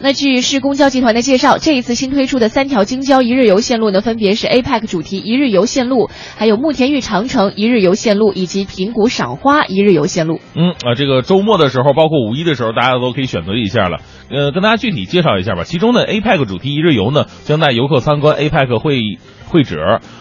[0.00, 10.40] 那据市公交集团的介绍，这一次新推出的三条京郊一日游线路呢，分别是 APEC 主题一日游线路，还有慕田峪长城一日游线路，以及平谷赏花一日游线路。
[10.54, 13.98] 嗯啊，这个周末的时候，包括五一的时候，大家都可以选择一下了。
[14.30, 15.64] 呃，跟大家具体介绍一下吧。
[15.64, 19.00] 其中呢，APEC 主题一日游呢，将带游客参观 APEC 会
[19.46, 19.78] 会址，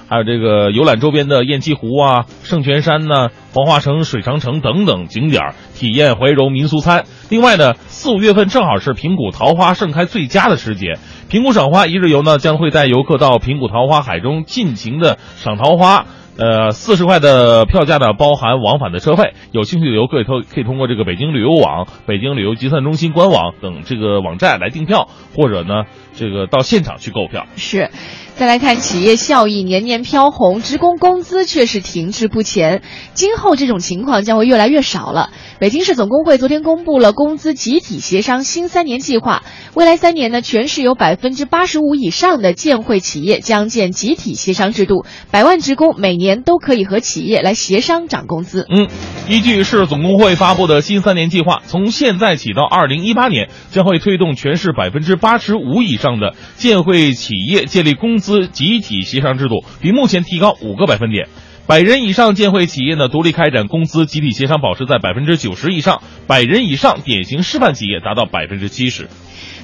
[0.09, 3.27] 还有这个游览周边的雁栖湖啊、圣泉山呐、
[3.57, 7.05] 黄花城、水长城等等景点儿，体验怀柔民俗餐。
[7.31, 16.05] 另外呢，四五月份正好是平谷桃花盛开最佳的时节，平谷赏花一日游呢，将会带游客到平谷桃花海中尽情的赏桃花。
[16.39, 19.33] 呃，四十块的票价呢，包含往返的车费。
[19.51, 25.85] 有兴趣的游客可以可以通过这个北京旅游网、北京旅游集散中心官网等这个网站来订票，或者呢，
[26.17, 27.45] 这个到现场去购票。
[27.55, 27.91] 是，
[28.35, 32.81] 再来看企业效益年年飘红，职工工资却是停滞不前。
[33.13, 35.29] 今后这种情况将会越来越少了。
[35.59, 39.43] 北京市总工会昨天公布了工资集体协商新三年计划，
[39.73, 48.67] 未来三年呢，全市有百分之八十五以上的建会企业将建集体协商制度，百万职工每年都可以和企业来协商涨工资。
[48.69, 48.87] 嗯，
[49.27, 61.27] 依据市总工会发布的新三年计划，从现在起到二零一八年，将会推动全市百分之八十五以上上的建会企业建立工资集体协商制度，比目前提高五个百分点。
[61.67, 69.09] 百人以上建会企业呢，独立开展工资集体协商保持在百分之九十以上；百人以上典型示范企业达到百分之七十。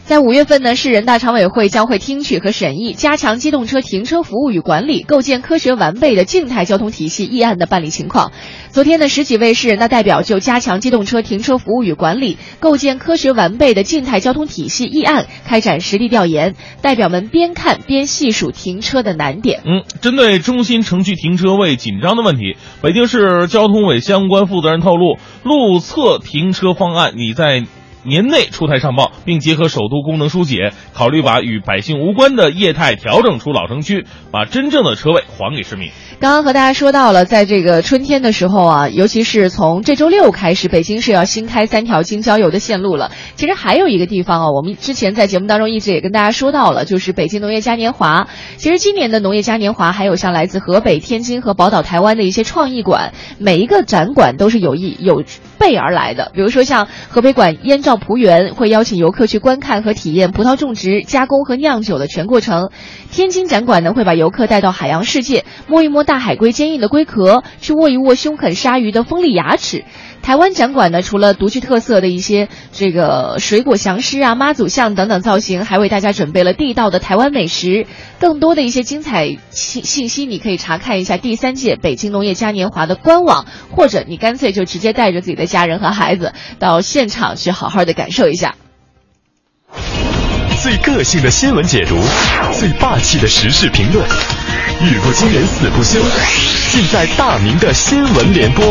[0.06, 8.34] 在五月份呢，市人大常委会将会听取和审议加强机动车停车服务与管理、构建科学完备的静态交通体系议案的办理情况。
[8.70, 16.56] 昨天呢，十几位市人大代表就加强机动车停车服务与管理、构建科学完备的静态交通体系议案开展实地调研。
[16.82, 19.62] 代表们边看边细数停车的难点。
[19.64, 27.64] 嗯，针对中心城区停车位紧张的问题，北京市交通委相关负责人透露，路侧停车方案你在。
[28.04, 35.90] 年内出台上报，并结合首都功能疏解，考虑把与百姓无关的业态调整出老城区，把真正的车位还给市民。
[36.20, 43.12] 刚刚和大家说到了，在这个春天的时候啊，尤其是从这周六开始，北京市要新开三条京郊游的线路了。
[43.36, 48.28] 其实还有一个地方啊，我们之前在节目当中一直也跟大家说到了，就是北京农业嘉年华。
[48.58, 55.24] 其实今年的农业嘉年华还有像来自河北、天津和宝岛台湾的一些创意馆，每一个展馆都是有意有
[55.58, 56.32] 备而来的。
[56.34, 62.70] 比如说像河北馆燕赵葡园会邀请游客去观看和体验葡萄种植、加工和酿酒的全过程；
[63.12, 69.84] 天津展馆呢会把游客带到海洋世界，摸一摸大海龟坚硬的龟壳，去握一握凶狠鲨鱼的锋利牙齿。
[70.24, 77.86] 台湾展馆呢，除了独具特色的一些这个水果祥狮啊、妈祖像等等造型，还为大家准备了地道的台湾美食。
[78.22, 88.56] 更多的一些精彩信信息，你可以查看一下第三届北京农业嘉年华的官网，或者你干脆就直接带着自己的家人和孩子到现场去好好的感受一下。
[90.62, 92.00] 最个性的新闻解读，
[92.58, 94.08] 最霸气的时事评论，
[94.82, 96.00] 语不惊人死不休，
[96.72, 98.64] 尽在大明的新闻联播。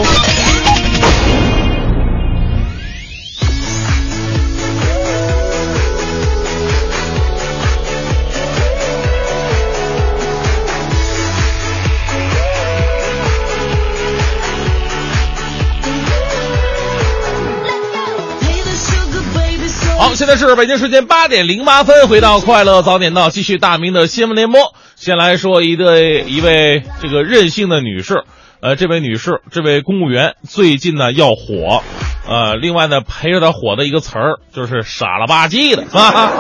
[20.03, 24.75] 好，现在是北京时间八点零八分，回到快乐早点到，继续大明的新闻联播。
[24.97, 28.25] 先来说一对一位这个任性的女士，
[28.61, 31.85] 呃，这位女士，这位公务员最近呢要火，
[32.29, 36.33] 呃，另外呢陪着她火的一个词儿就是傻了吧唧的啊。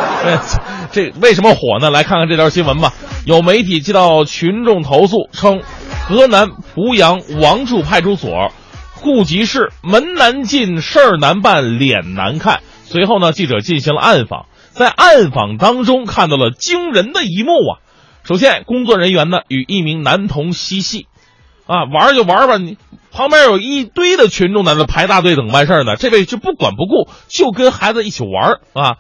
[0.90, 1.88] 这为什么火呢？
[1.88, 2.92] 来看看这条新闻吧。
[3.24, 5.62] 有媒体接到群众投诉称，
[6.08, 8.50] 河南濮阳王柱派出所
[8.92, 12.58] 户籍室门难进，事儿难办，脸难看。
[12.92, 17.80] 随后呢，记者进行了暗访，在暗访当中看到了惊人的一幕啊！
[18.22, 21.06] 首先，工作人员呢与一名男童嬉戏，
[21.66, 22.76] 啊，玩就玩吧，你
[23.10, 28.98] 旁边有一堆的群众在那排大队等办事呢，这位就不管不顾，就跟孩子一起玩啊。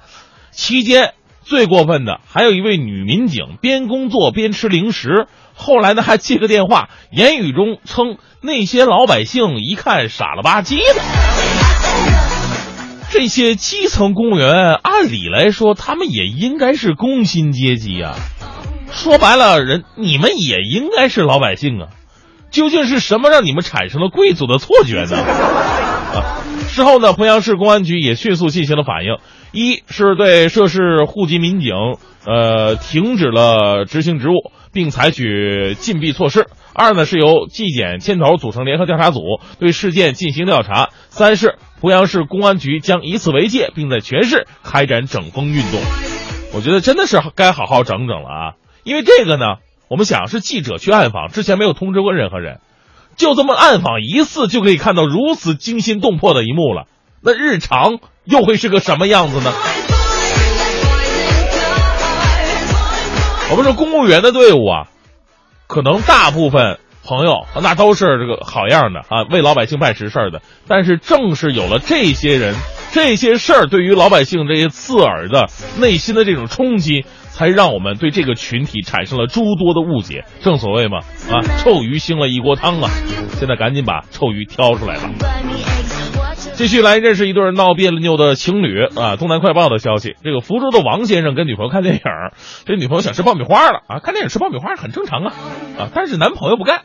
[0.52, 1.12] 期间
[1.42, 11.71] 最过分的还有一位女民警，边工作边吃零食，后来呢还接个电话，言语中称那些老百姓一看傻了吧唧的。
[13.12, 18.14] 这些基层公务员，按理来说，他们也应该是工薪阶级啊。
[18.90, 21.88] 说白了，人你们也应该是老百姓啊。
[22.50, 25.18] 究竟是什么让你们产生了贵族的错觉呢？
[25.18, 29.18] 啊，事后呢，濮阳市公安局也迅速进行了反应：
[29.52, 31.74] 一是对涉事户籍民警，
[32.24, 39.20] 呃，停止了执行职务，并采取禁闭措施；二呢，是由纪检牵头组成联合调查组
[39.58, 41.56] 对事件进行调查；三是。
[41.82, 45.80] 濮阳市公安局将以此为戒，并在全市开展整风运动。
[46.54, 48.54] 我觉得真的是该好好整整了啊！
[48.84, 49.56] 因为这个呢，
[49.88, 52.60] 我们想是记者去暗访，之前没有通知过任何人，
[53.16, 56.84] 就这么暗访一次就可以看到如此惊心动魄的一幕了。
[57.20, 59.52] 那日常又会是个什么样子呢？
[63.50, 64.86] 我们说公务员的队伍啊，
[65.66, 70.40] 可能大部分朋友那都是这个好样的啊，为老百姓办实事儿的。
[70.68, 72.54] 但是正是有了这些人、
[72.92, 75.48] 这些事儿，对于老百姓这些刺耳的
[75.78, 80.24] 内心的这种冲击，才让我们对这个群体产生了诸多的误解。
[80.40, 80.98] 正所谓嘛，
[81.30, 82.90] 啊，臭鱼腥了一锅汤啊！
[83.38, 85.10] 现在赶紧把臭鱼挑出来吧。
[86.54, 89.16] 继续来认识一对闹别扭的情侣啊！
[89.16, 92.00] 东南快报的消息，这个福州的王先生跟女朋友看电影，
[92.66, 93.98] 这女朋友想吃爆米花了啊！
[94.00, 95.32] 看电影吃爆米花很正常啊
[95.78, 95.88] 啊！
[95.94, 96.82] 但是男朋友不干，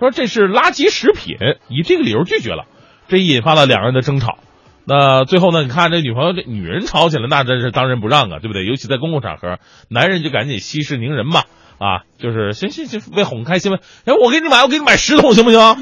[0.00, 1.36] 说这是垃圾食品，
[1.68, 2.64] 以这个理由拒绝了，
[3.06, 4.38] 这引发了两人的争吵。
[4.86, 5.62] 那最后呢？
[5.62, 8.64] 你看这女朋友这女人吵起来，那真是当仁不让啊，对不对？
[8.64, 11.42] 尤其在公共场合，男人就赶紧息事宁人嘛
[11.78, 12.02] 啊！
[12.18, 13.78] 就是行行行，为哄开心呗。
[14.06, 15.76] 哎，我给你买，我给你买十桶行不行啊？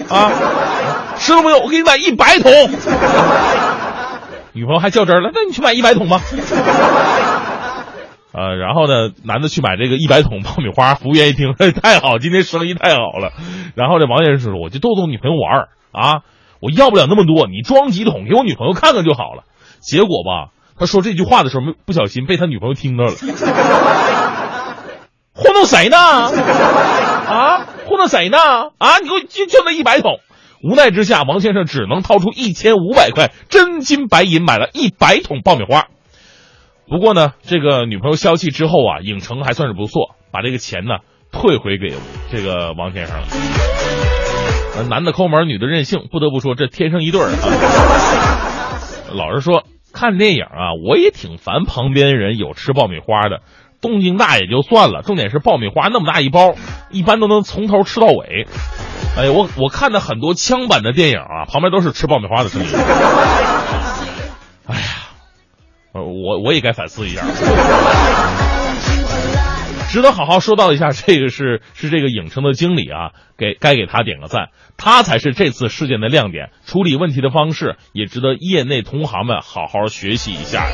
[1.17, 2.53] 十桶不用，我给你买一百桶。
[4.53, 6.21] 女朋友还较真了，那你去买一百桶吧。
[8.33, 13.33] 呃，然后呢，男的去买这个一百桶爆米花，服务员一听，哎， 太好，今天生意太好了。
[13.75, 16.23] 然后这王先生说，我就逗逗女朋友玩儿啊，
[16.61, 19.45] 我要不了那么多，你装几桶给我女朋友看看就好了。
[19.81, 23.13] 结果吧，他说这句话的时候，不小心被他女朋友听到了。
[25.33, 25.97] 糊弄谁呢？
[25.97, 28.39] 啊，糊弄谁呢？
[28.77, 30.21] 啊，你给我就就那一百桶。
[30.63, 35.87] 无奈之下，王先生只能掏出一千五百块真金白银买了一百桶爆米花。
[36.91, 40.99] 不过呢，这个女朋友消气之后啊，影城还算是不错，把这个钱呢
[41.31, 41.95] 退回给
[42.31, 43.27] 这个王先生了。
[44.89, 47.37] 男的抠门，女的任性，不得不说这天生一对儿啊。
[49.13, 53.41] 老实说，看电影啊，我也挺烦旁边人有吃爆米花的，
[53.83, 56.55] 动静大也就算了，重点是爆米花那么大一包，
[56.91, 58.47] 一般都能从头吃到尾。
[59.17, 62.69] 哎，我我看的很多枪版的电影啊，旁边都是吃爆米花的声音。
[65.93, 67.25] 呃，我我也该反思一下，
[69.91, 70.91] 值得好好说道一下。
[70.91, 80.67] 这个是是这个影城的经理啊，给该给他点个赞，他才是这次事件的亮点，处理问题的方式也值得业内同行们好好学习一下。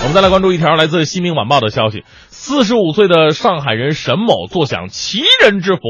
[0.00, 5.80] 我们再来关注一条来自《新民晚报》的消息：四十五岁的上海人沈某坐享奇人之福。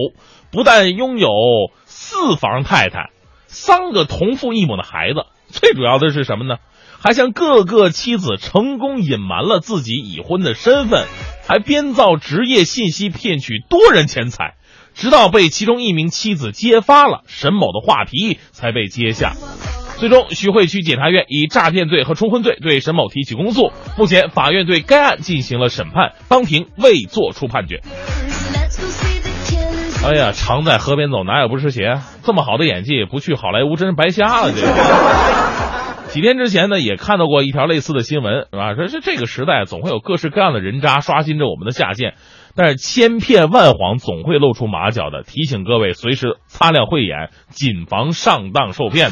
[0.50, 1.28] 不但拥有
[1.84, 3.10] 四房太太、
[3.48, 6.56] 三个同父异母的孩子，最主要的是什么呢？
[7.00, 11.06] 还向各个妻子成功隐瞒了自己已婚的身份，
[11.46, 14.54] 还编造职业信息骗取多人钱财，
[14.94, 19.34] 直到被其中一名妻子揭发了，沈某的话题才被揭下。
[19.98, 23.72] 最终，徐汇区检察院以诈骗罪和冲婚罪对沈某提起公诉。
[23.96, 27.82] 目前，法院对该案进行了审判，当庭未作出判决。
[30.04, 31.98] 哎呀，常在河边走，哪有不湿鞋？
[32.22, 34.52] 这么好的演技，不去好莱坞真是白瞎了。
[34.52, 34.68] 这个
[36.08, 38.74] 几天之前呢，也看到过一条类似的新闻，是吧？
[38.74, 42.14] 说是这个时代总会有各式各样的人渣刷新着我们的下限，
[42.56, 45.22] 但是千骗万谎总会露出马脚的。
[45.22, 49.10] 提醒各位随时擦亮慧眼，谨防上当受骗。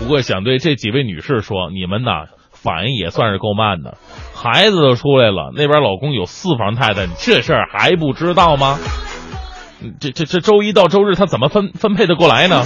[0.00, 3.96] 不过想对这几位女士说，你们呐反应也算是够慢的。
[4.34, 8.78] 孩子都出来了，那边老公有四房太太，这事儿还不知道吗？
[10.00, 12.64] 这这这周一到周日他怎么分分配的过来呢？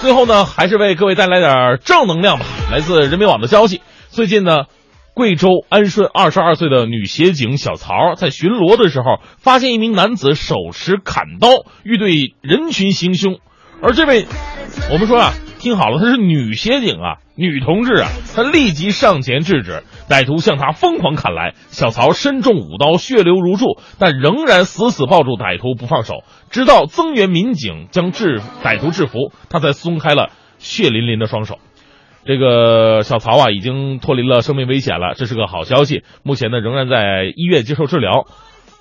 [0.00, 2.46] 最后呢，还是为各位带来点正能量吧。
[2.70, 4.66] 来自人民网的消息，最近呢，
[5.12, 11.48] 贵州安顺二十二岁的女协警小曹在巡逻的时候，发现一名男子手持砍刀，
[11.82, 13.38] 欲对人群行凶。
[13.82, 14.26] 而这位，
[14.92, 31.58] 我们说啊，听好了，她是女协警啊，女同志啊，她立即上前制止，歹徒向她疯狂砍来，小曹身中五刀，血流如注，但仍然死死抱住歹徒不放手，直到增援民警将制歹徒制服，他才松开了血淋淋的双手。
[32.24, 36.02] 这个小曹啊，已经脱离了生命危险了，这是个好消息。
[36.22, 38.26] 目前呢，仍然在医院接受治疗。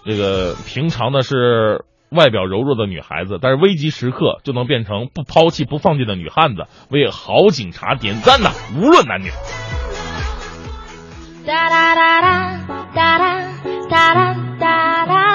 [0.05, 1.86] 这个平常呢是。
[2.10, 8.51] 外表柔弱的女孩子，但是危急时刻就能变成不抛弃不放弃的女汉子，为好警察点赞呐！
[8.78, 9.30] 无论男女。
[11.45, 12.58] 哒哒哒哒
[12.93, 13.30] 哒哒
[13.89, 15.26] 哒哒哒哒哒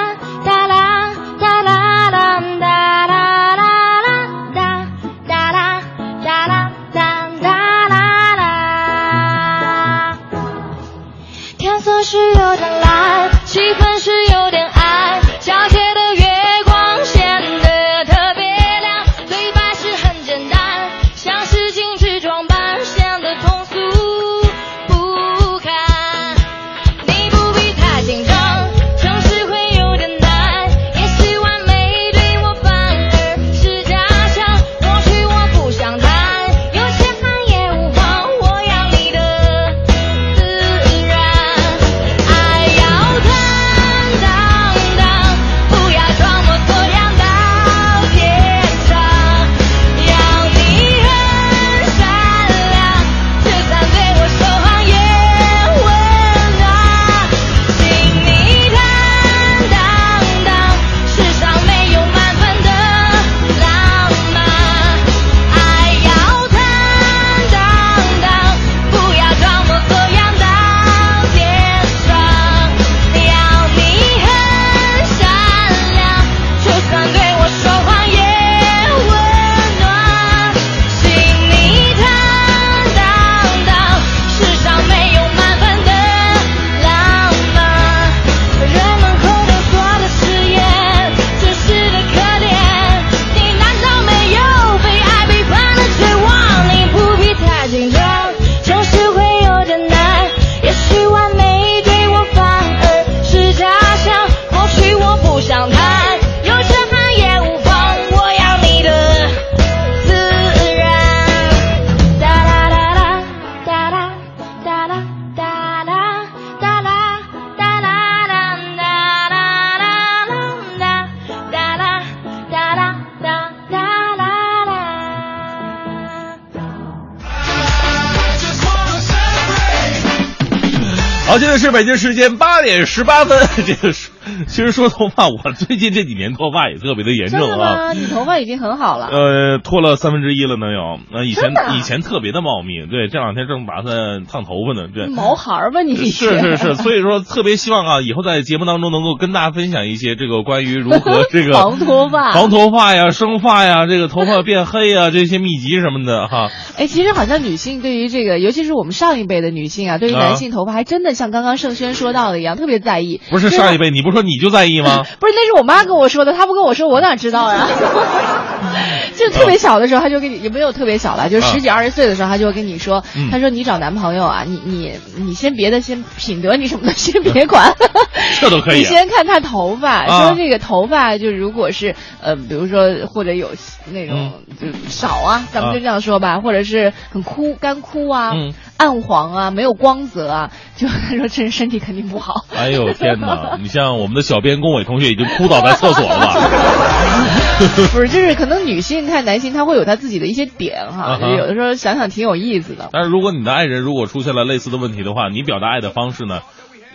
[131.53, 133.47] 现在是北京时间八点十八分。
[133.67, 134.09] 这个是，
[134.47, 137.75] 其实说头发，我最近这几年脱发也特别的严真的重啊。
[137.75, 137.93] 吗？
[137.93, 139.07] 你头发已经很好了。
[139.07, 140.99] 呃，脱了三分之一了能有。
[141.11, 144.87] 那、以前以前特别的茂密，对，这两天正打算烫头发呢。
[144.93, 145.95] 对，毛孩儿吧你？
[145.95, 156.49] 是是是， 所以说特别希望啊，以后在节目当中能够跟大家分享一些这个关于如何 这个防脱发防脱发呀、生发呀、这个头发变黑呀这些秘籍什么的哈。
[156.77, 163.21] 哎，其实好像女性对于这个，尤其是我们上一辈的女性啊，对于啊男性头发还真的像刚刚盛轩说到的一样，特别在意。
[163.29, 165.03] 不是上一辈，你不说你就在意吗？
[165.19, 167.67] 不是，那是我妈跟我说的，她不跟我说，我哪知道呀？
[169.15, 173.29] 就特别小的时候，她就跟你也没有特别小了，就是十几二十岁的时候，她就会跟你说，嗯。
[173.31, 177.73] 她说你找男朋友啊，你你你先别的，先品德你什么的先别管，
[178.41, 178.77] 这都可以啊。
[178.79, 180.27] 你先看他头发，啊。
[180.27, 183.49] 说这个头发就如果是呃，比如说或者有
[183.91, 192.45] 那种就少啊，咱们就这样说吧，或者是很枯干枯啊，嗯暗黄啊，没有光泽啊， 就他说这人身体肯定不好。
[192.55, 193.57] 哎呦天哪！
[193.61, 196.33] 你像我们的小编龚伟同学已经哭倒在厕所了吧？
[197.93, 202.89] 不是，就是可能女性看男性，他会有他自己的一些点哈，啊哈就有的时候想想挺有意思的。
[202.91, 206.41] 但是如果你的爱人如果出现了类似的问题的话，你表达爱的方式呢，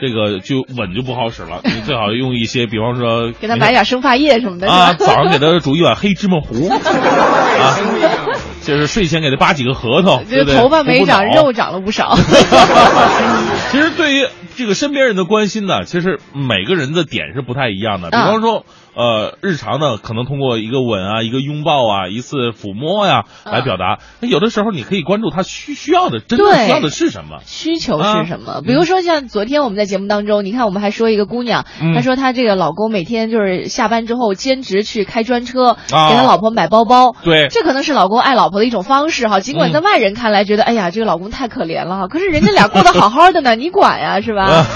[0.00, 1.60] 这个就吻就不好使了。
[1.64, 7.78] 你最好用一些，比方说给他买点生发液什么的，啊，早上给他煮一碗黑芝麻糊啊，
[8.68, 10.22] 就是睡前给他扒几个核桃？
[10.54, 12.14] 头发没长，肉长了不少。
[13.72, 18.10] 其实对于这个身边人的关心呢，其实每个人的点是不太一样的。
[18.10, 18.66] 比嗯方说，
[18.98, 24.00] 呃，日常呢，可能通过一个吻啊、一个拥抱啊、一次抚摸呀、嗯来表达。
[24.18, 27.38] 那有的时候你可以关注他需需要的，真的需要的是什么。
[27.46, 28.60] 需求啊是什么？
[28.66, 37.14] 比如说像昨天我们在节目当中，你看我们还说一个姑娘，嗯她说她这个老公每天就是下班之后兼职去开专车，啊给她老婆买包包。
[37.22, 39.38] 对这可能是老公爱老婆的一种方式哈。
[39.38, 44.42] 尽管嗯在外人看来觉得，哎呀，这个老公太可怜了哈，可是人家俩过得好好的呢，你管呀是吧？
[44.50, 44.66] 啊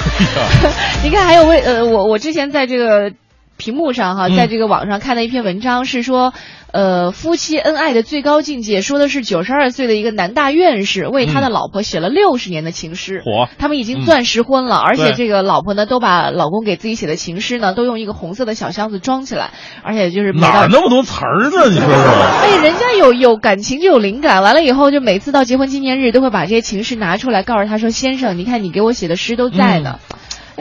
[1.02, 3.10] 你看还有为呃，我我之前在这个
[3.56, 6.32] 屏幕上哈，嗯在这个网上看到一篇文章，是说。
[6.72, 13.20] 呃，夫妻恩爱的最高境界，说的是九十二岁的一个男大院士为他的老婆写了六十年的情诗。
[13.26, 19.50] 火他们已经钻石婚了，而且这个老婆呢，都把老公给自己写的情诗呢，都用一个红色的小箱子装起来，
[19.82, 21.68] 而且就是哪那么多词儿呢？
[21.68, 21.94] 你说说。
[22.40, 29.98] 哎，人家有有感情就有灵感，完了以后就每次到结婚纪念日都会把这些情诗拿出来，告诉他说：“先生，你看你给我写的诗都在呢。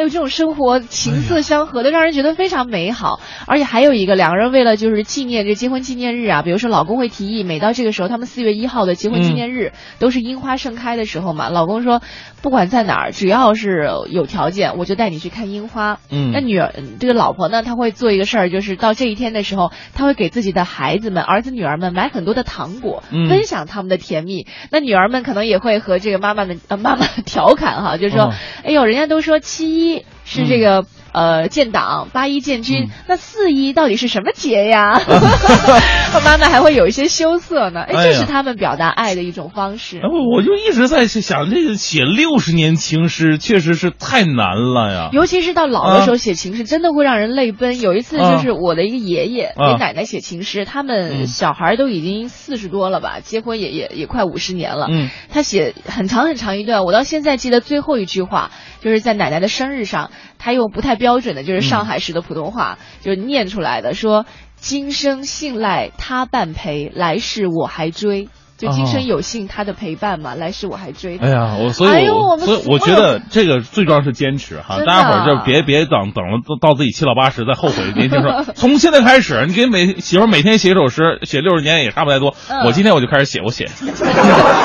[0.01, 3.19] 哎呦，这种生活情色相合的，让人觉得非常美好。
[3.45, 11.49] 而且还有一个，两个人为了就是纪念这结婚纪念日啊，比如说老公会提议，每到这个时候，他们四月一号的结婚纪念日、都是樱花盛开的时候嘛。
[11.49, 12.01] 老公说，
[12.41, 15.99] 不管在哪儿，只要是有条件，我就带你去看樱花。
[16.09, 24.47] 嗯那女儿这个老婆呢，她会做一个事儿，就是到这一天的时候，她会给自己的孩子们、儿子、女儿们买很多的糖果，嗯分享他们的甜蜜。
[24.71, 28.33] 那女儿们可能也会和这个妈妈们呃妈妈 调侃哈，就是说，哦
[28.63, 29.90] 哎呦，人家都说七一
[30.25, 30.85] 是这个。
[31.13, 34.99] 呃，建党八一建军，嗯那四一到底是什么节呀？
[36.23, 37.81] 妈妈还会有一些羞涩呢。
[37.81, 39.97] 哎，这是他们表达爱的一种方式。
[39.97, 45.09] 哎，我我就一直在想，这个写六十年情诗确实是太难了呀。
[45.11, 47.79] 尤其是到老的时候写情诗，真的会让人泪奔。
[47.81, 54.87] 有一次啊就是我的一个爷爷啊给奶奶写情诗，他们嗯小孩都已经四十多了吧，结婚也也也快五十年了。
[54.89, 58.51] 嗯，他写很长很长一段，我到现在记得最后一句话，
[58.81, 60.11] 就是在奶奶的生日上，
[60.41, 64.25] 他用不太标准的，就是上海市的普通话，就是念出来的，说
[64.55, 68.27] 今生信赖他伴陪，来世我还追。
[68.57, 77.91] 就今生有幸他的陪伴嘛，来世我还追哎呀，我所以我，所以我觉得这个最重要是坚持哈，大家伙儿就别别等等了到到自己七老八十再后悔。
[77.95, 82.35] 年轻时候， 从现在开始，你给每媳妇儿每天写一首诗，写六十年也差不太多。
[82.49, 83.65] 嗯我今天我就开始写，我写。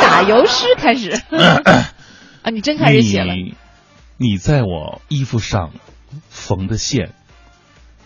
[0.03, 1.13] 打油诗开始
[2.43, 3.33] 啊，你真开始写了。
[4.19, 5.73] 你你在我衣服上
[6.31, 7.13] 缝的线，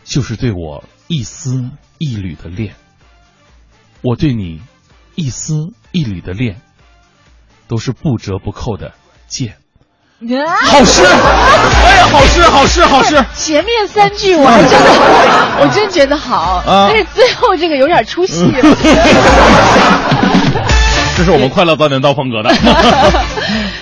[0.05, 2.75] 就是对我一丝一缕的恋。
[4.03, 4.61] 我对你
[5.15, 6.61] 一丝一缕的恋，
[7.69, 8.93] 都是不折不扣的
[9.29, 9.57] 剑。
[10.21, 13.25] 好诗，哎呀，好诗，好诗，好诗。
[13.35, 14.91] 前面三句我还真的，
[15.61, 18.47] 我真觉得好，啊但是最后这个有点出戏。
[21.17, 22.55] 这是我们快乐早点到风格的。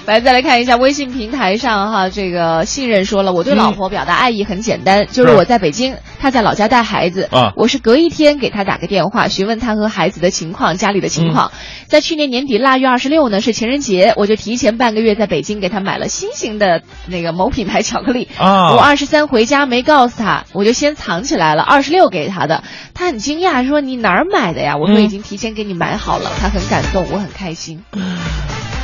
[0.09, 11.53] 来，再来看一下微信平台上哈，这个信任说了，我对老婆表达爱意很简单，就是我在北京，她在老家带孩子，啊我是隔一天给她打个电话，询问她和孩子的情况、家里的情况。
[11.89, 18.29] 在去年年底腊月二十六呢是情人节，我就提前半个月在北京给她买了新型的那个某品牌巧克力。
[18.39, 22.63] 啊我二十三回家没告诉她，我就先藏起来了，二十六给她的。
[22.95, 24.79] 她很惊讶，说你哪儿买的呀？
[24.79, 26.31] 我说嗯已经提前给你买好了。
[26.41, 27.85] 她很感动，我很开心。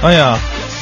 [0.02, 0.36] 哎呀，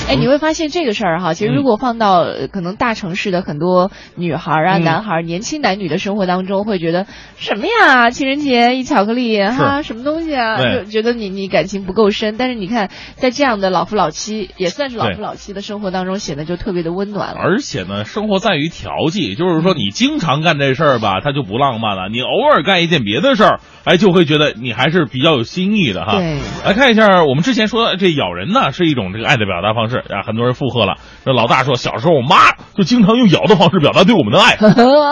[0.09, 8.11] 哎，你会发现这个事儿哈，其实如果放到呃可能大城市的很多女孩儿啊、嗯男孩儿、年轻男女的生活当中，会觉得什么呀？
[8.11, 10.59] 情人节一巧克力哈，什么东西啊？
[10.59, 12.37] 就觉得你你感情不够深。
[12.37, 17.39] 但是你看，在这样的老夫老妻，也算是老夫老妻的生活当中，显得就特别的温暖了。
[17.39, 26.19] 而且呢，生活在于调剂，就是说你经常干这事儿吧，它就不浪漫了；你偶尔干一件别的事儿，哎，就会觉得你还是比较有新意的哈。
[26.19, 30.97] 对来看一下，我们之前说这咬人呢是一种这个爱的表达方式啊，很多人附和了。
[31.25, 34.53] 那老大说，小时候我妈就经常用咬的方式表达对我们的爱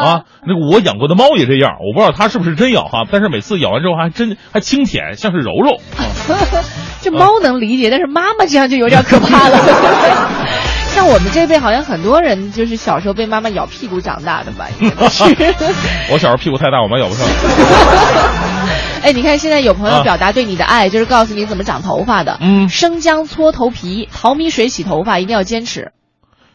[0.05, 0.25] 啊。
[0.47, 5.81] 那个我养过的猫也这样，我不知道它是不是真咬哈，但是每次咬完之后还真还清舔，像是揉揉。
[7.03, 9.59] 这猫能理解，但是妈妈这样就有点可怕了。
[10.95, 14.67] 像我们这辈，好像很多人就是小时候被妈妈咬屁股长大的吧？
[14.81, 15.25] 应该是。
[16.13, 17.27] 我小时候屁股太大，我妈咬不上。
[19.03, 22.37] 哎，你看现在有朋友啊表达对你的爱，就是告诉你怎么长头发的。
[22.41, 25.93] 嗯生姜搓头皮，淘米水洗头发，一定要坚持。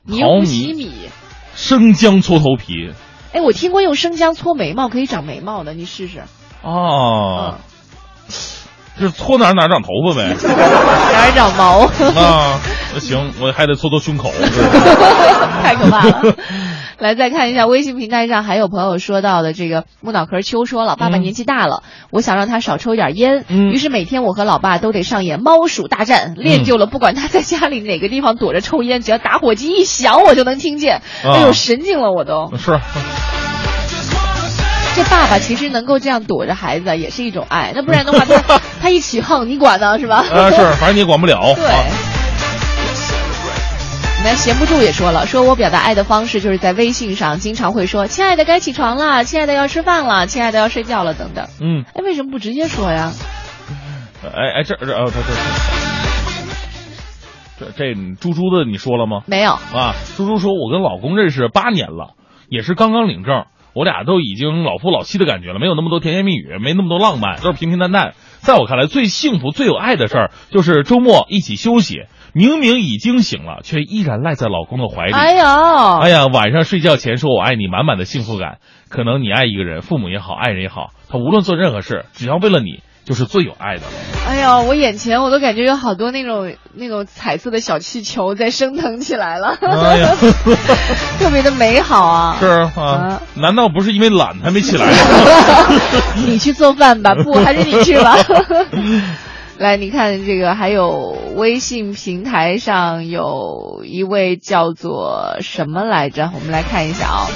[0.03, 0.91] 你又淘米不洗米。
[1.55, 2.91] 生姜搓头皮
[3.33, 6.23] 哎，我听过用生姜搓眉毛可以长眉毛的，你试试。
[6.61, 7.55] 哦，
[8.99, 10.36] 就是搓哪儿哪儿长头发呗。
[10.45, 11.79] 哪儿长毛？
[11.81, 14.31] 啊，那行，我还得搓搓胸口。
[15.63, 16.35] 太可怕了。
[16.97, 31.01] 来，再看一下微信平台上还有朋友说到的这个木脑壳秋说了，爸爸嗯年纪大了，我想让他少抽一点烟，嗯于是每天我和老爸都得上演猫鼠大战，练就了不管他在家里哪个地方躲着抽烟，只要打火机一响，我就能听见。
[31.23, 32.53] 啊哎呦，神经了我都。
[32.57, 32.79] 是，
[34.95, 40.23] 这爸爸其实能够这样躲着孩子，也是一种爱，那不然的话他 他一起横，你管呢是吧？
[40.31, 41.53] 啊是，反正你也管不了。
[41.55, 41.83] 对啊。
[44.26, 51.45] 那闲不住也说了，说我表达爱的方式就是在微信上经常会说“亲爱的该起床了”“亲爱的要吃饭了”“亲爱的要睡觉了”等等。
[51.61, 53.11] 嗯，哎，为什么不直接说呀？
[54.23, 55.21] 哎哎，这这哦，这
[57.61, 59.21] 这这这猪猪的你说了吗？
[59.28, 62.15] 没有，啊，猪猪说，我跟老公认识八年了，
[62.49, 63.45] 也是刚刚领证，
[63.76, 68.15] 我俩都已经老夫老妻的感觉了，没有那么多甜言蜜语，没那么多浪漫，都是平平淡淡。
[68.39, 72.05] 在我看来，最幸福、最有爱的事儿，就是周末一起休息，
[72.38, 75.13] 明明已经醒了，却依然赖在老公的怀里。
[75.13, 75.45] 哎呦，
[76.01, 78.57] 哎呀，晚上睡觉前说我爱你，满满的幸福感。
[78.89, 83.88] 可能你爱一个人，父母也好，爱人也好，他无论做任何事，只要为了你，就是最有爱的了。
[84.27, 90.15] 哎呦，我眼前我都感觉有好多那种那种彩色的小气球在升腾起来了，哎
[91.19, 92.36] 特别的美好啊！
[92.38, 94.97] 是啊，难道不是因为懒还没起来吗？
[96.27, 98.17] 你去做饭吧，不，还是你去吧。
[99.58, 106.30] 来，你看这个，还有微信平台上有一位叫做什么来着？
[106.34, 107.28] 我们来看一下啊、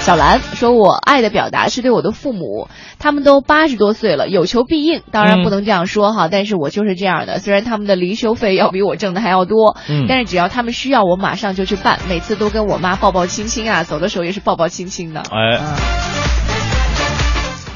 [0.00, 2.66] 小兰说：“我爱的表达是对我的父母，
[2.98, 5.02] 他们都八十多岁了，有求必应。
[5.12, 7.38] 当然嗯不能这样说哈，但是我就是这样的。
[7.38, 12.00] 虽然他们的离休费要比我挣的还要多，嗯但是只要他们需要，我马上就去办。
[12.08, 15.20] 每次都跟我妈抱抱亲亲啊，走的时候也是抱抱亲亲的。
[15.20, 15.58] 哎，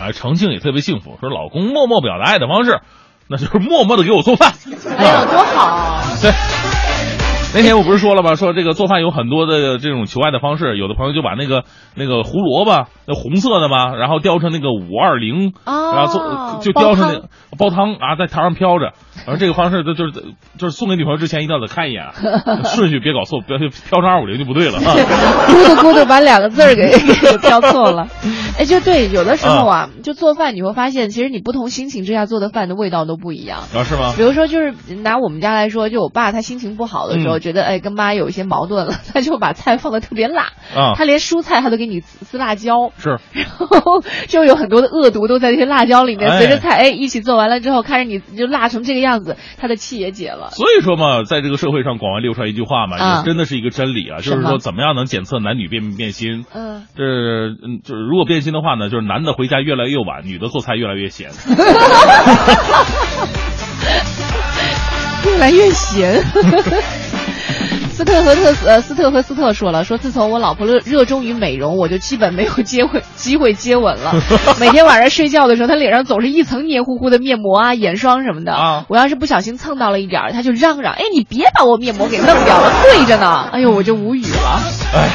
[0.00, 2.80] 啊，程庆也特别幸福，说老公默默表达爱的方式，
[3.32, 4.52] 那就是默默的给我做饭。
[4.98, 6.02] 哎呀，多好！
[6.20, 6.30] 对。
[7.54, 8.34] 那天我不是说了吗？
[8.34, 18.92] 说这个做饭有很多的这种求爱的方式，有的朋友就把那个那个胡萝卜，那红色的嘛，然后雕成那个五二零，哦然后做就雕成那煲汤啊，在台上飘着。
[19.26, 20.12] 然后这个方式就就是
[20.58, 22.06] 就是送给女朋友之前一定要得看一眼，
[22.74, 24.96] 顺序别搞错，别飘成二五零就不对了啊。
[25.46, 28.08] 咕嘟咕嘟把两个字儿给给 标错了。
[28.58, 33.60] 哎，就对，有的时候啊，就做饭你会发现，其实你不同心情之下做的饭的味道都不一样。
[33.74, 34.14] 啊，是吗？
[34.16, 34.72] 比如说，就是
[35.02, 43.46] 拿我们家来说，就我爸他心情不好的时候，嗯觉得哎跟妈有一些矛盾了， 他就把菜放的特别辣，啊他连蔬菜他都给你撕撕辣椒，是， 然
[43.82, 50.48] 后就有很多的恶毒都在这些辣椒里面，哎随着菜哎一起做完了之后，看着你就辣成这个样子，他的气也解了。
[50.52, 56.44] 所以说嘛，在这个社会上广为流传一句话嘛，啊也真的是一个真理啊，就是说怎么样能检测男女变不变心？
[56.54, 61.30] 嗯，这嗯，就是如果变心的话呢，就是男的回家越来越晚，女的做菜越来越咸。
[65.24, 66.20] 越来越咸。
[68.02, 74.12] 斯特和特呃，斯特和斯特说了，说自从我老婆热热衷于美容，我就基本没有接会机会接吻了。
[74.58, 78.54] 每天晚上睡觉的时候，她脸上总是一层黏糊糊的面膜啊、眼霜什么的。
[78.54, 84.60] 啊我要是不小心蹭到了一点儿，她就嚷嚷：“哎，你别把我面膜给弄掉了， 贵着呢！”哎呦，我就无语了。
[84.94, 85.08] 哎，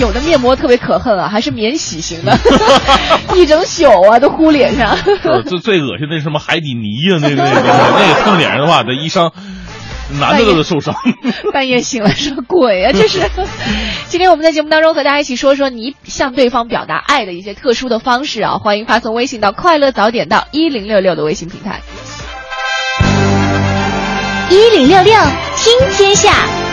[0.00, 2.36] 有的面膜特别可恨啊，还是免洗型的，
[3.36, 4.96] 一整宿啊都糊脸上。
[4.96, 9.32] 是最最恶心的是什么海底泥呀、那个那个那个那个蹭脸上的话，这一伤，
[10.20, 10.94] 男的都得受伤。
[11.52, 13.20] 半夜醒来说鬼啊，这是。
[14.08, 21.80] 今天我们在节目当中和大家一起说说你向对方表达爱的一些特殊的方式啊，欢迎发送微信到快乐早点到一零六六的微信平台。
[24.50, 25.14] 一零六六
[25.56, 26.67] 听天下。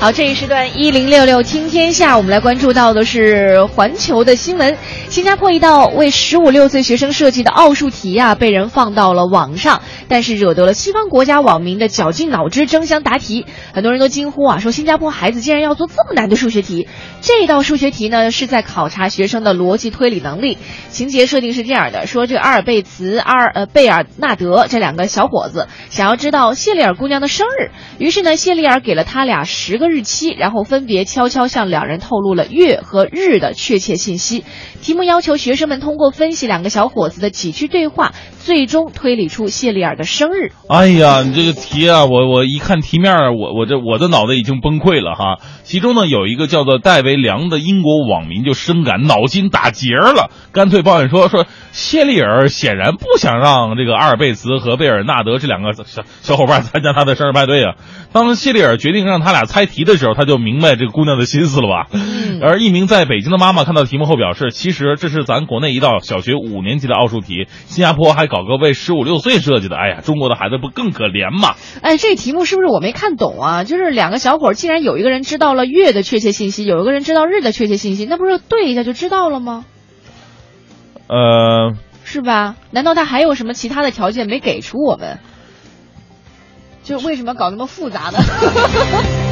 [0.00, 4.76] 好，这一时段一零六六听天下，我们来关注到的是环球的新闻。
[5.08, 13.44] 新加坡一道为十五六岁学生设计的奥数题啊，被人放到了网上，但是惹得了西方国家网民的绞尽脑汁争相答题。
[13.74, 16.86] 很多人都惊呼啊，说新加坡孩子竟然要做这么难的数学题。
[17.20, 20.58] 这道数学题呢，是在考察学生的逻辑推理能力。
[20.90, 34.44] 情节设定是这样的：说这个阿尔贝茨、阿尔呃贝尔纳德这两个小伙子想要知道谢丽尔姑娘的生日，于是呢，谢丽尔给了他俩十个日期，然后分别悄悄向两人透露了月和日的确切信息。
[34.80, 40.52] 题目要求学生们通过分析两个小伙子的几句对话，最终推理出谢丽尔的生日。
[40.68, 45.38] 哎呀，你这个题啊，我我一看题面，我我这我的脑袋已经崩溃了哈。
[45.64, 57.74] 其中呢，有一个叫做戴维良的英国网民就深感脑筋打结了，干脆抱怨说说谢丽尔显然不想让这个阿尔贝茨和贝尔纳德这两个小小伙伴参加他的生日派对啊。
[58.12, 61.86] 当谢丽尔决定让他俩猜题的时候，他就明白这个姑娘的心思了吧？
[62.40, 71.54] 而一名在北京的妈妈看到题目后表示，其实这是咱国内一道小学五年级的奥数题，新加坡还搞个为十五六岁设计的，哎呀，中国的孩子不更可怜吗？
[71.82, 73.64] 哎，这题目是不是我没看懂啊？
[73.64, 79.64] 就是两个小伙儿，既然有一个人知道了月的确切信息，有一个人知道日的确切信息，那不是对一下就知道了吗？
[81.08, 81.74] 呃，
[82.04, 82.56] 是吧？
[82.70, 85.18] 难道他还有什么其他的条件没给出我们？
[86.84, 88.18] 就为什么搞那么复杂呢？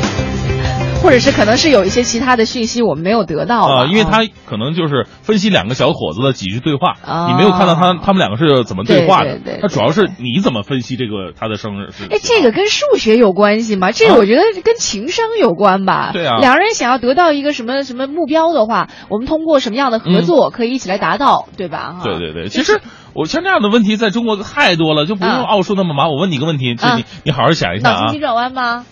[1.03, 12.05] 或者是可能是有一些其他的讯息我们没有得到啊、吧因为他可能就是分析两个小伙子的几句对话，啊你没有看到他他们两个是怎么对话的他主要是你怎么分析这个他的生日是？
[12.11, 13.93] 哎，这个跟数学有关系吗？
[13.93, 15.95] 这个我觉得跟情商有关吧。
[15.95, 21.97] 啊对啊两个人想要得到一个什么什么目标的话，我们通过什么样的合作可以一起来达到，对吧？
[21.99, 22.03] 哈。
[22.05, 22.81] 嗯对对对，其实
[23.15, 26.09] 我像这样的问题在中国太多了，就不用啊奥数那么麻。
[26.09, 28.85] 我问你个问题，就啊你你好好想一下啊脑筋急，转弯吗？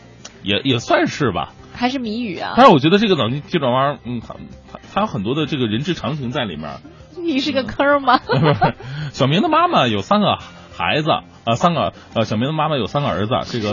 [0.43, 1.53] 也也算是吧。
[1.75, 2.55] 还是谜语啊？
[2.57, 4.35] 但是我觉得这个脑筋急转弯，嗯，它
[4.73, 6.71] 它它有很多的这个人之常情在里面。
[7.17, 8.19] 你是个坑吗？
[8.19, 8.75] 不 是
[9.13, 10.39] 小明的妈妈有三个
[10.77, 11.11] 孩子
[11.45, 13.73] 啊、三个呃，小明的妈妈有三个儿子，这个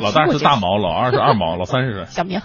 [0.00, 2.06] 老大是大毛，老二是二毛，老三是？
[2.10, 2.40] 小明。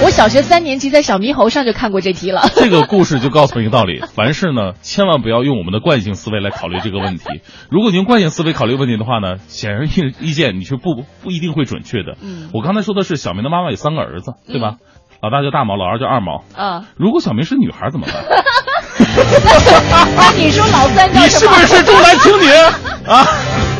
[0.00, 2.48] 我小学三年级在小猕猴上就看过这题了。
[2.54, 7.24] 这个故事就告诉我们一个道理：凡事呢，千万不要用我们的惯性思维来考虑这个问题。
[7.68, 9.90] 如果你用惯性思维考虑问题的话呢，显而易
[10.20, 12.16] 易见，你是不不一定会准确的。
[12.22, 14.76] 嗯我刚才说的是小明的妈妈有三个儿子，对吧？
[15.20, 16.44] 老大叫大毛，老二叫二毛。
[16.54, 18.14] 啊，如果小明是女孩怎么办？
[20.16, 21.44] 那你说老三叫你是？
[21.46, 22.46] 不是重男轻女
[23.10, 23.26] 啊？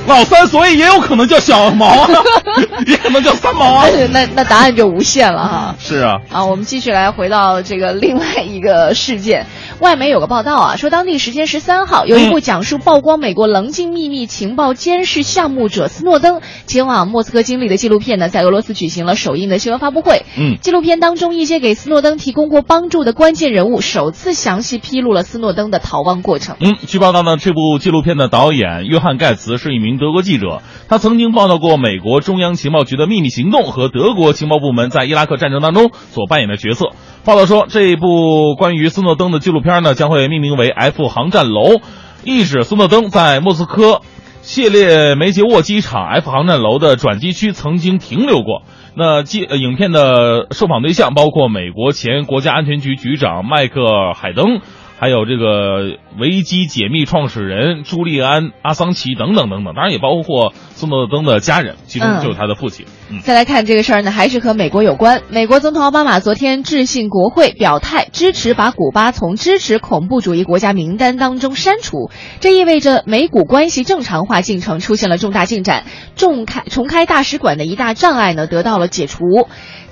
[0.08, 2.08] 老三，所以也有可能叫小毛啊，
[2.86, 3.86] 也可能叫三毛啊。
[4.10, 5.74] 那那答案就无限了哈。
[5.78, 9.46] 是啊，啊，我们继续来回到这个另外一个事件。
[9.80, 20.24] 外媒有个报道啊，说当地时间十三号，有一部讲述曝光美国棱镜秘密情报监视项目者斯诺登前往莫斯科经历的纪录片呢，在俄罗斯举行了首映的新闻发布会。
[20.36, 26.56] 嗯纪录片当中，一些给斯诺登提供过帮助的关键人物，首次详细披露了斯诺登的逃亡过程。
[26.58, 36.90] 嗯，据报道呢，这部纪录片的导演约翰盖茨是一名德国记者，他曾经报道过美国中央情报局的秘密行动和德国情报部门在伊拉克战争当中所扮演的角色。
[37.24, 41.80] 报道说，这一部关于斯诺登的纪录片呢，将会命名为 “F 航站楼”，
[42.24, 44.00] 意指斯诺登在莫斯科
[44.40, 48.62] 谢列梅捷沃机场 F 航站楼的转机区曾经停留过。
[48.94, 54.60] 那记呃影片的受访对象包括美国前国家安全局局长迈克海登。
[54.98, 62.86] 还有这个维基解密创始人朱利安·阿桑奇等等等等，当然也包括斯诺登的家人，其中就有他的父亲。
[63.10, 65.22] 嗯再来看这个事儿呢，还是和美国有关。
[65.30, 72.10] 美国总统奥巴马昨天致信国会，表态支持把古巴从支持恐怖主义国家名单当中删除。
[72.40, 75.84] 这意味着美古关系正常化进程出现了重大进展，
[76.16, 79.24] 重开重开大使馆的一大障碍呢得到了解除。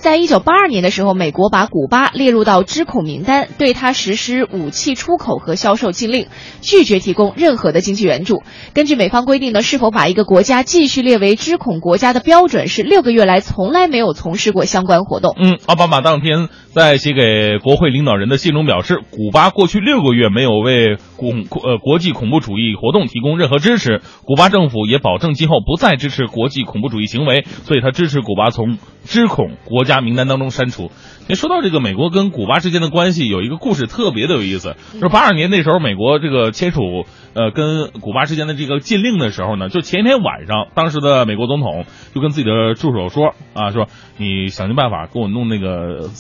[0.06, 6.28] 在一九八二年的时候，美国把古巴列入到知恐名单，对它实施武器出口和销售禁令，
[6.60, 8.44] 拒绝提供任何的经济援助。
[8.72, 15.34] 根据美方规定呢，是否把一个国家继续列为知恐国家的标准是六个月来从来没有从事过相关活动。
[15.40, 30.90] 嗯，奥巴马当天在写给国会领导人的信中表示，古巴过去六个月没有为恐呃国际恐怖主义活动提供任何支持，古巴政府也保证今后不再支持国际恐怖主义行为，所以他支持古巴从知恐国家名单当中删除。
[31.28, 41.84] 你说到这个美国跟古巴之间的关系，有一个故事特别的有意思，就八二年那时候，美国这个签署呃跟古巴之间的这个禁令的时候呢，就前一天晚上，当时的美国总统
[42.14, 46.10] 就跟自己的助手说啊，说你想尽办法给我弄那个，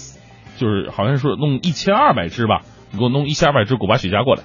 [0.56, 4.42] 就是好像是弄一千二百支吧，你给我弄一千二百支古巴雪茄过来。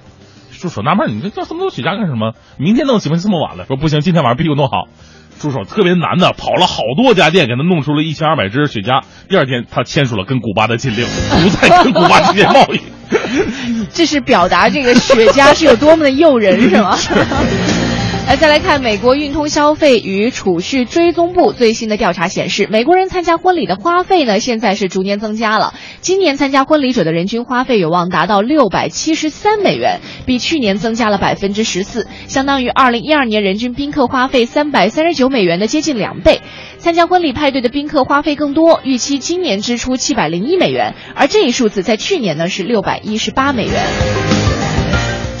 [0.52, 2.34] 助手纳闷，你这叫这么多雪茄干什么？
[2.56, 3.64] 明天弄岂不这么晚了？
[3.66, 4.86] 说不行，今天晚上必须弄好。
[5.42, 9.02] 助手特别难的，跑了好多家店，给他弄出了一千二百只雪茄。
[9.28, 11.04] 第二天，他签署了跟古巴的禁令，
[11.42, 12.80] 不再跟古巴之间贸易。
[13.92, 16.96] 这是表达这个雪茄是有多么的诱人，是吗？
[18.24, 25.74] 来，再来看美国运通消费与储蓄追踪部最新的调查显示，美国人参加婚礼的花费呢，现在是逐年增加了。
[26.00, 36.40] 今年参加婚礼者的人均花费有望达到六百七十三美元，比去年增加了百分之十四，相当于二零一二年人均宾客花费三百三十九美元的接近两倍。
[36.78, 44.41] 参加婚礼派对的宾客花费更多，预期今年支出七百零一美元，而这一数字在去年呢是六百一十八美元。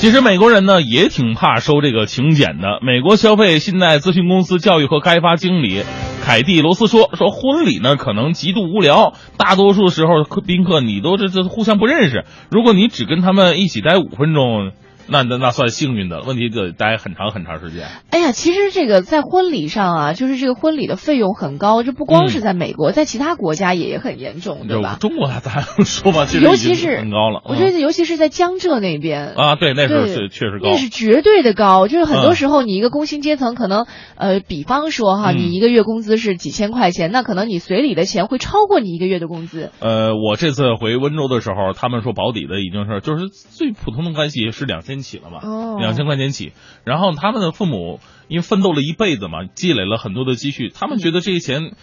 [0.02, 2.80] 其实美国人呢也挺怕收这个请柬的。
[2.82, 5.84] 美国消费信贷咨询公司教育和开发经理
[6.24, 12.24] 凯蒂罗斯说：“说婚礼呢可能极度无聊，大多数时候宾客你都这这互相不认识。
[12.50, 14.72] 如果你只跟他们一起待五分钟。”
[15.12, 17.86] 那那那算幸运的，问题得待很长很长时间。
[18.10, 24.96] 哎呀，其实这个在婚礼上啊，就是这个婚礼的费用很高，这不光是在美国，在其他国家也也很严重，对吧？
[24.98, 26.24] 中国咱说吧？
[26.24, 27.42] 其实尤其是很高了。
[27.44, 31.86] 我觉得尤其是在江浙那边啊，对，那时候是确实高，那是绝对的高。
[31.88, 33.86] 就是很多时候，你一个工薪阶层，可能
[34.16, 39.70] 呃，比方说哈，你一个月工资是几千块钱，那可能你随礼的钱会超过你一个月的工资。
[39.80, 45.40] 呃，我这次回温州的时候，他们说保底的已经是就是最普通的关系是两千起了嘛。
[45.42, 45.76] 哦。
[45.78, 46.52] 两千块钱起，
[46.84, 51.74] 然后他们的父母因为奋斗了一辈子嘛，积累了很多的积蓄，他们觉得这些钱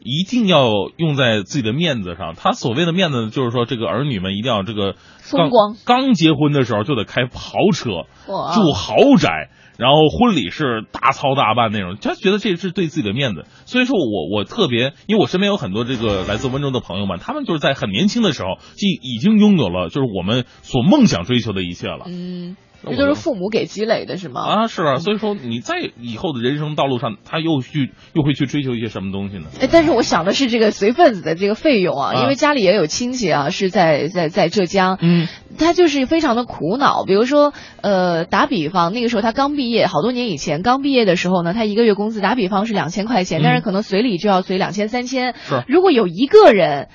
[0.00, 2.34] 一定要用在自己的面子上。
[2.36, 9.48] 他所谓的面子，就是说这个儿女们一定要这个风光，刚结婚的时候就得开豪车，住豪宅，
[9.78, 13.46] 然后婚礼是大操大办那种，他觉得这是对自己的面子。
[13.64, 22.04] 所以说我我特别，因为我身边有很多这个来自温州的朋友们，他们就是在很年轻的时候就已经拥有了就是我们所梦想追求的一切了。
[22.06, 22.56] 嗯。
[22.84, 24.42] 这都是父母给积累的，是吗？
[24.42, 29.46] 啊，是啊，所以说你在以后的人生道路上，他又去又会去追求一些什么东西呢？
[29.60, 35.26] 哎，但是我想的是这个随份子的这个费用啊，因为家里也有亲戚啊，是在在在浙江，嗯，
[35.58, 37.04] 他就是非常的苦恼。
[37.04, 45.34] 比如说，呃，打比方，那个时候他刚毕业，好多年以前刚毕业的时候呢，他一个月工资打比方是两千块钱，但是可能随礼就要随两千三千。
[45.34, 46.88] 是，如果有一个人。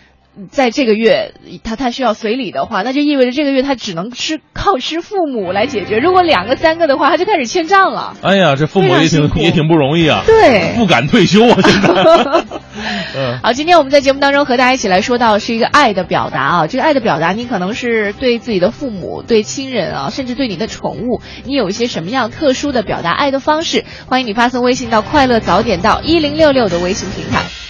[0.49, 5.97] 在这个月，他他需要随礼的话，那就意味着这个月他只能吃靠吃父母来解决。
[5.97, 8.15] 如果两个三个的话，他就开始欠账了。
[8.21, 12.45] 哎呀，这父母也挺也挺不容易啊，对，不敢退休啊，现在。
[13.13, 23.84] 嗯，好，今天我们在节目当中和大家一起来说到是一个爱的表达啊，这个爱的表达，你可能是对自己的父母、对亲人啊，甚至对你的宠物，你有一些什么样特殊的表达爱的方式？
[24.07, 27.61] 欢迎你发送微信到“快乐早点到一零六六”的微信平台。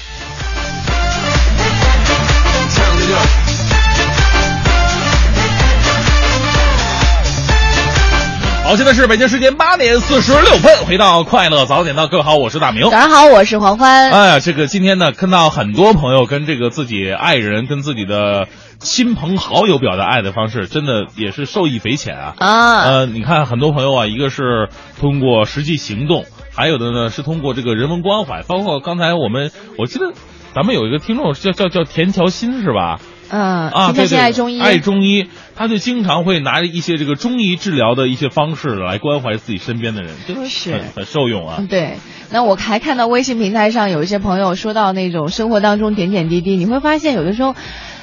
[8.71, 12.89] 好，现在是北京时间八点四十六分，回到快乐早点到，各位好，我是大明。
[12.89, 14.09] 早上好，我是黄欢。
[14.09, 18.47] 哎呀，这个今天呢，看到很多朋友跟这个自己爱人、跟自己的
[18.79, 22.33] 亲朋好友表达爱的方式，真的也是受益匪浅啊。
[22.37, 24.69] 啊，呃，你看很多朋友啊，一个是
[25.01, 26.23] 通过实际行动，
[26.55, 30.13] 还有的呢是通过这个人文关怀，包括刚才我们，我记得
[30.55, 33.01] 咱们有一个听众叫叫叫田乔新是吧？
[33.31, 41.63] 嗯啊，对对，爱中医，爱中医，他就经常会拿着一些这个中医治疗的一些方式来关怀自己身边的人，真的是很很受用啊。
[41.69, 41.95] 对，
[42.29, 47.55] 那我还看到微信平台上有一些朋友说到那种生活当中点点滴滴，你会发现有的时候。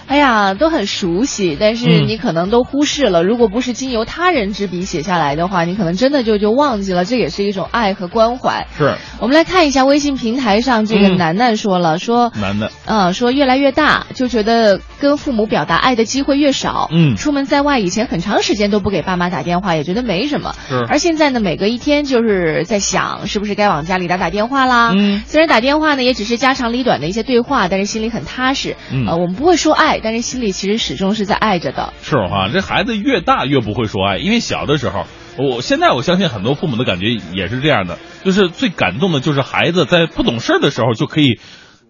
[0.08, 3.22] 哎呀，都很熟悉，但是你可能都忽视了。
[3.22, 7.04] 如果不是经由他人之笔写下来的话，你可能真的就就忘记了。
[7.04, 8.66] 这也是一种爱和关怀。
[8.76, 16.88] 是，我们来看一下微信平台上这个楠楠说了，说楠楠，嗯，说越来越大，就觉得跟父母表达爱的机会越少。
[16.90, 20.54] 嗯，出门在外以前很长时间都不给爸妈打电话，也觉得没什么。
[20.68, 24.92] 是，而现在呢，每隔一天就是在想，是不是该往家里打打电话啦？
[24.96, 28.76] 嗯，虽然打电话呢也只是家长里短的一些对话，但是心里很踏实。
[28.90, 30.78] 嗯，呃，我们不会说爱，但是心里其实。
[30.78, 32.48] 始终是在爱着的，是哈。
[32.52, 35.04] 这孩子越大越不会说爱，因为小的时候，
[35.36, 41.40] 我现在我相信很多父母的感觉也是这样的，就是最感动的就是孩子在不懂事的时候就可以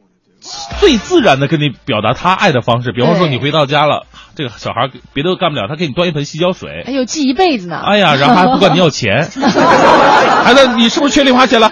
[0.81, 2.93] 最自然的跟你表达他爱的方式。
[2.93, 7.77] 比方说你回到家了，这个小孩别的干不了，他给你端一盆洗脚水，哎呦记一辈子呢。
[7.85, 9.29] 哎呀，然后还不管你要钱，
[10.43, 11.71] 孩子你是不是缺零花钱了？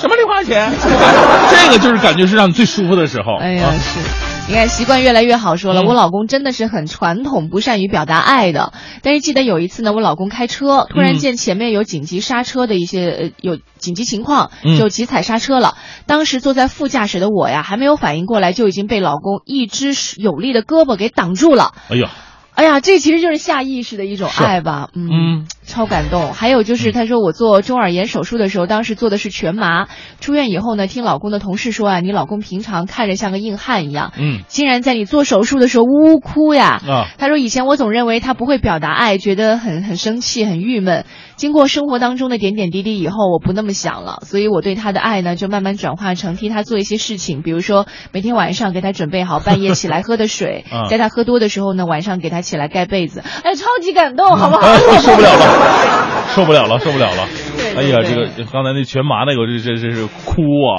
[0.00, 0.72] 什么零花钱，
[1.52, 3.36] 这个就是感觉是让你最舒服的时候。
[3.38, 4.33] 哎呀，啊是。
[4.46, 5.82] 你看，习惯越来越好说了。
[5.82, 8.74] 嗯我老公真的是很传统，不善于表达爱的。
[9.02, 15.76] 但是记得有一次呢，我老公开车，突然嗯见前面有紧急刹车的一些呃有紧急情况，嗯就急踩刹车了。
[16.06, 21.72] 当时坐在副驾驶的我呀，还没有反应过来，就已经被老公一只有力的胳膊给挡住了。
[21.88, 22.10] 哎呀，
[22.54, 25.46] 哎呀，这其实就是下意识的一种爱吧，嗯，嗯。
[25.66, 26.34] 超感动。
[26.34, 29.88] 还有就是，他说我做中耳炎手术的时候，当时做的是全麻，
[30.20, 34.42] 出院以后呢，听老公的同事说啊，你老公平常看着像个硬汉一样，嗯。
[34.46, 36.82] 竟然在你做手术的时候呜呜哭呀。
[36.86, 41.06] 啊，他说以前我总认为他不会表达爱，觉得很很生气、很郁闷。
[41.36, 54.60] 经过生活当中的点点滴滴以后，我不那么想了，所以我对他的爱呢，就慢慢转化成替他做一些事情，比如说每天晚上给他准备好半夜起来喝的水 啊，在他喝多的时候呢，晚上给他起来盖被子，哎，超级感动，好不好？
[54.64, 57.26] 哎，受不了了， 受不了了，受不了了。
[57.56, 60.78] 对哎呀，这个刚才那全麻那个，这这这是哭啊！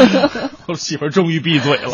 [0.68, 1.90] 我媳妇儿终于闭嘴了，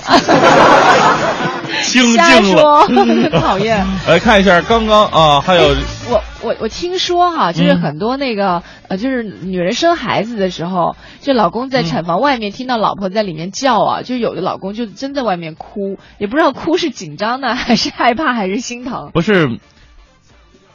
[1.82, 3.86] 清 瞎静说了。，讨厌。
[4.06, 5.74] 来看一下刚刚啊，还有
[6.10, 19.05] 我我我听说哈，就是嗯很多那个、呃，就是女人生孩子的时候，就老公在产房外面听到老婆在里面叫啊，就有的老公就真在外面哭，也不知道哭是紧张呢还是害怕还是心疼。
[19.12, 19.58] 不是？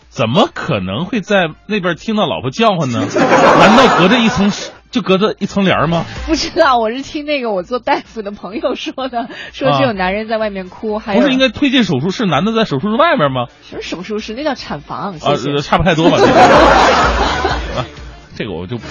[0.10, 3.08] 怎么可能会在那边听到老婆叫唤呢？
[3.16, 4.52] 难道隔着一层
[4.92, 6.04] 就隔着一层帘儿吗？
[6.28, 13.46] 不知道，我是听那个我做大夫的朋友说的，说只有男人在外面哭，还不是应该推进手术室，男的在手术室外面吗？
[13.62, 14.34] 什么手术室？
[14.34, 15.14] 那叫产房。
[15.14, 16.18] 啊谢谢。，呃差不太多吧。
[16.20, 16.34] 这个
[17.80, 17.86] 啊，
[18.36, 18.84] 这个我就不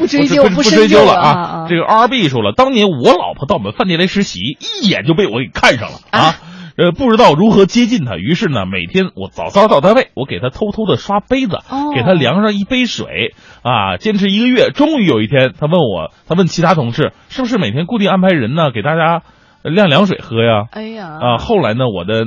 [0.00, 6.36] 不追究不追究了啊啊这个 R B 说了，当年我老婆到我们饭店来实习，一眼就被我给看上了啊啊。
[6.82, 11.92] 呃，不知道如何接近他，于是呢，每天我早早到单位，我给他偷偷的刷杯子，哦。
[11.94, 19.22] 给他量上一杯水，啊，坚持一个月，终于有一天，他问我，他问其他同事，是不是每天固定安排人呢，给大家
[19.62, 20.64] 呃晾凉水喝呀？
[20.72, 22.24] 哎呀，啊，后来呢，我的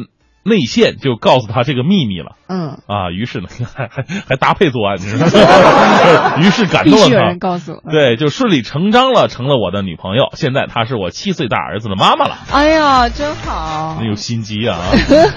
[0.48, 2.34] 内线就告诉他这个秘密了。
[2.48, 6.38] 嗯，啊，于是呢，还 还还搭配作案，你知道吗？
[6.38, 7.92] 于是感动了他，告诉我。
[7.92, 10.30] 对，就顺理成章了，成了我的女朋友。
[10.34, 14.08] 现在她是我七岁大儿子的妈妈了，哎呀，真好真。
[14.08, 14.78] 有心机啊！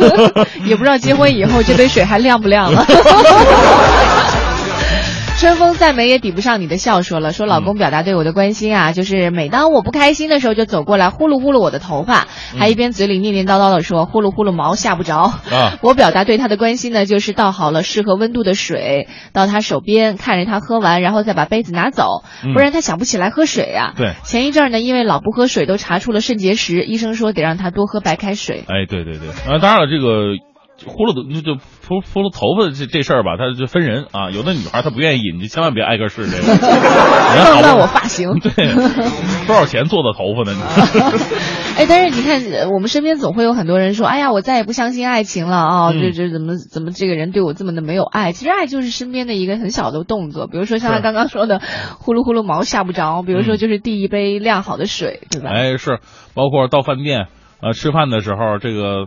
[0.67, 2.85] 也不知道结婚以后这杯水还亮不亮了。
[5.39, 12.27] 春风再美也抵不上你的笑，说了说老公表达对我的关心啊，就是每当我不开心的时候，就走过来呼噜呼噜我的头发，
[12.59, 15.17] 还一边嘴里念念叨叨的说呼噜呼噜毛吓不着。
[15.17, 15.79] 啊。
[15.81, 22.53] 我表达对他的关心呢，就是倒好了适合温度的水到他手边，看着他喝完，然后再把杯子拿走，嗯。
[22.53, 24.15] 不然他想不起来喝水呀、对。
[24.25, 28.65] 前一阵儿呢，因为老不喝水，都查出了肾结石，医生说得让他多喝白开水。
[28.67, 30.35] 哎，对对对，啊，当然了，这个
[30.87, 34.31] 呼噜的就就扑扑噜头发这这事儿吧，它就分人啊。
[34.31, 36.53] 有的女孩她不愿意，你就千万别挨个试这个。
[36.53, 38.39] 人好不弄乱我发型。
[38.41, 38.51] 对，
[39.47, 40.57] 多少钱做的头发呢？
[40.57, 40.63] 你
[41.79, 45.91] 哎，但是你看，呃我们身边总会有很多人说：“哎呀，我再也不相信爱情了啊！
[45.95, 48.33] 嗯这这怎么怎么这个人对我这么的没有爱？
[48.33, 51.61] 其实爱就是身边的一个很小的动作，比如说像他刚刚说的，
[51.99, 55.51] 呼噜呼噜毛吓不着，比如说嗯就是递一杯晾好的水，对吧？
[55.51, 55.99] 哎，是，
[56.35, 57.27] 包括到饭店，
[57.63, 59.07] 呃，吃饭的时候，这个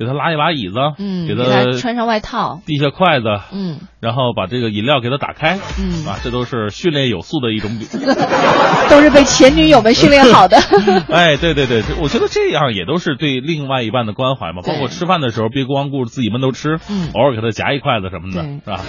[0.00, 7.84] 给他拉一把椅子，嗯，给给他穿上外套，递下筷子，嗯然后把这个饮料给他打开，嗯，啊，这都是训练有素的一种比。
[8.88, 10.56] 都是被前女友们训练好的。
[11.12, 14.62] 哎，对对对，这我觉得这样也都是对另外一半的关怀嘛。
[14.66, 18.80] 包括吃饭的时候，别光顾着自己闷头吃，嗯偶尔给他夹一筷子什么的，是吧？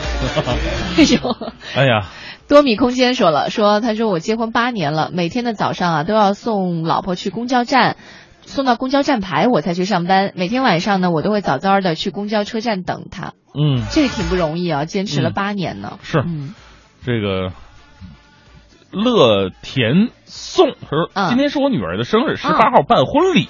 [0.98, 1.52] 哎呦。
[1.76, 2.08] 哎呀，
[2.48, 7.98] 多米空间说了，说他说我结婚八年了，每天的早上啊都要送老婆去公交站，
[8.42, 10.34] 送到公交站牌我才去上班。
[10.36, 16.00] 每天晚上呢，我都会早早的去公交车站等他，嗯，这个挺不容易啊，坚持了嗯八年呢。
[16.02, 16.54] 是嗯，
[17.04, 17.52] 这个
[18.92, 23.48] 乐田颂他说，嗯今天是我女儿的生日，十啊八号办婚礼。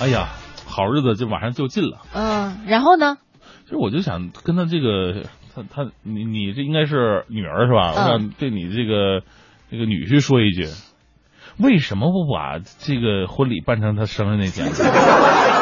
[0.00, 0.28] 哎呀，
[0.66, 1.98] 好日子就马上就近了。
[2.14, 3.16] 嗯，然后呢？
[3.64, 7.92] 其实我就想跟他这个，他他你你这应该是女儿是吧？
[7.92, 9.22] 嗯我想对你这个
[9.70, 10.68] 这个女婿说一句，
[11.60, 14.66] 为什么不把这个婚礼办成他生日那天？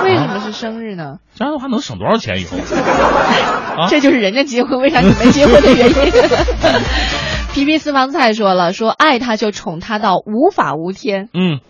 [0.05, 1.17] 为什么是生日呢？
[1.35, 2.59] 这样的话能省多少钱以后？
[3.81, 5.95] 啊这就是人家结婚，为啥你没结婚的原因。
[7.55, 11.31] 皮皮私房菜说了，说爱他就宠他到无法无天。
[11.33, 11.61] 嗯，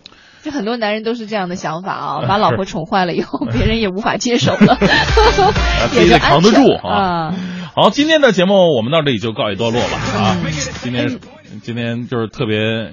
[0.43, 4.75] 就很多男人都是这样的想法啊，嗯把老婆宠坏了以后，别人也无法接手了，
[5.91, 7.33] 自也得扛得住啊啊。
[7.73, 10.51] 好，今天的节目我们到这里就告一段落了啊嗯。
[10.81, 11.17] 今天
[11.63, 12.91] 今天就是特别。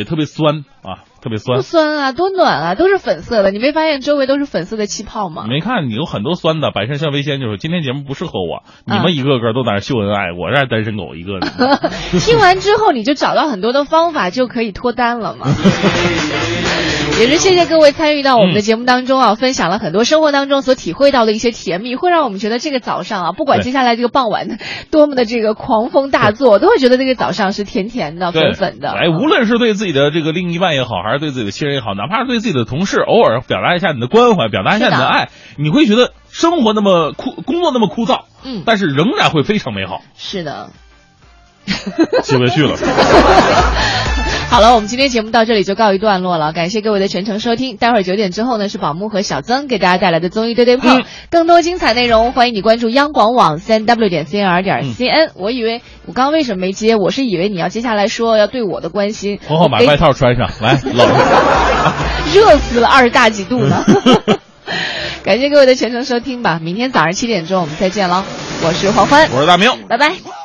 [0.00, 1.62] 也特别酸啊，特别酸不。
[1.62, 3.50] 酸啊，多暖啊，都是粉色的。
[3.50, 5.50] 你没发现周围都是粉色的气泡吗你？
[5.50, 6.70] 没看，你有很多酸的。
[6.70, 11.78] 百善孝为先就是今天节目不适合我，你嗯们一个个都在那秀恩爱，我这儿单身狗一个呢。
[12.18, 15.46] 听完之后，你就找到很多的方法，就可以脱单了嘛。
[17.20, 24.56] 也是谢谢各位参与到我们的节目当中啊，分享了很多生活当中所体会到的一些甜蜜，会让我们觉得这个早上啊，不管接下来这个傍晚
[24.90, 28.90] 多么的这个狂风大作，都会觉得这个早上是甜甜的、粉粉的。
[28.92, 35.28] 哎，无论是对自己的这个另一半也好，还是对自己的亲人也好，哪怕是对自己的同事，偶尔表达一下你的关怀，表达一下你是的的爱，
[35.58, 40.00] 你会觉得生活那么枯，工作那么枯燥，嗯，但是仍然会非常美好。
[40.16, 40.70] 是的。
[42.22, 42.76] 接不下去了。
[44.50, 47.76] 好了，我们今天节目到这里就告一段落了，感谢各位的全程收听。
[47.76, 55.30] 待会儿九点之后呢，是宝木和小曾给大家带来的综艺对对碰，嗯更多精彩内容欢迎你关注央广网三 w 点 cnr 点 cn。
[55.36, 56.96] 我以为我刚刚为什么没接？
[56.96, 62.36] 我是以为你要接下来说要对我的关心，我给红红把外套穿上，来，老实。
[62.36, 63.84] 热死了，二十大几度呢。
[65.22, 68.24] 感谢各位的全程收听吧，明天早上七点钟我们再见喽，
[68.66, 69.70] 我是黄欢，我是大明。
[69.88, 70.39] 拜拜。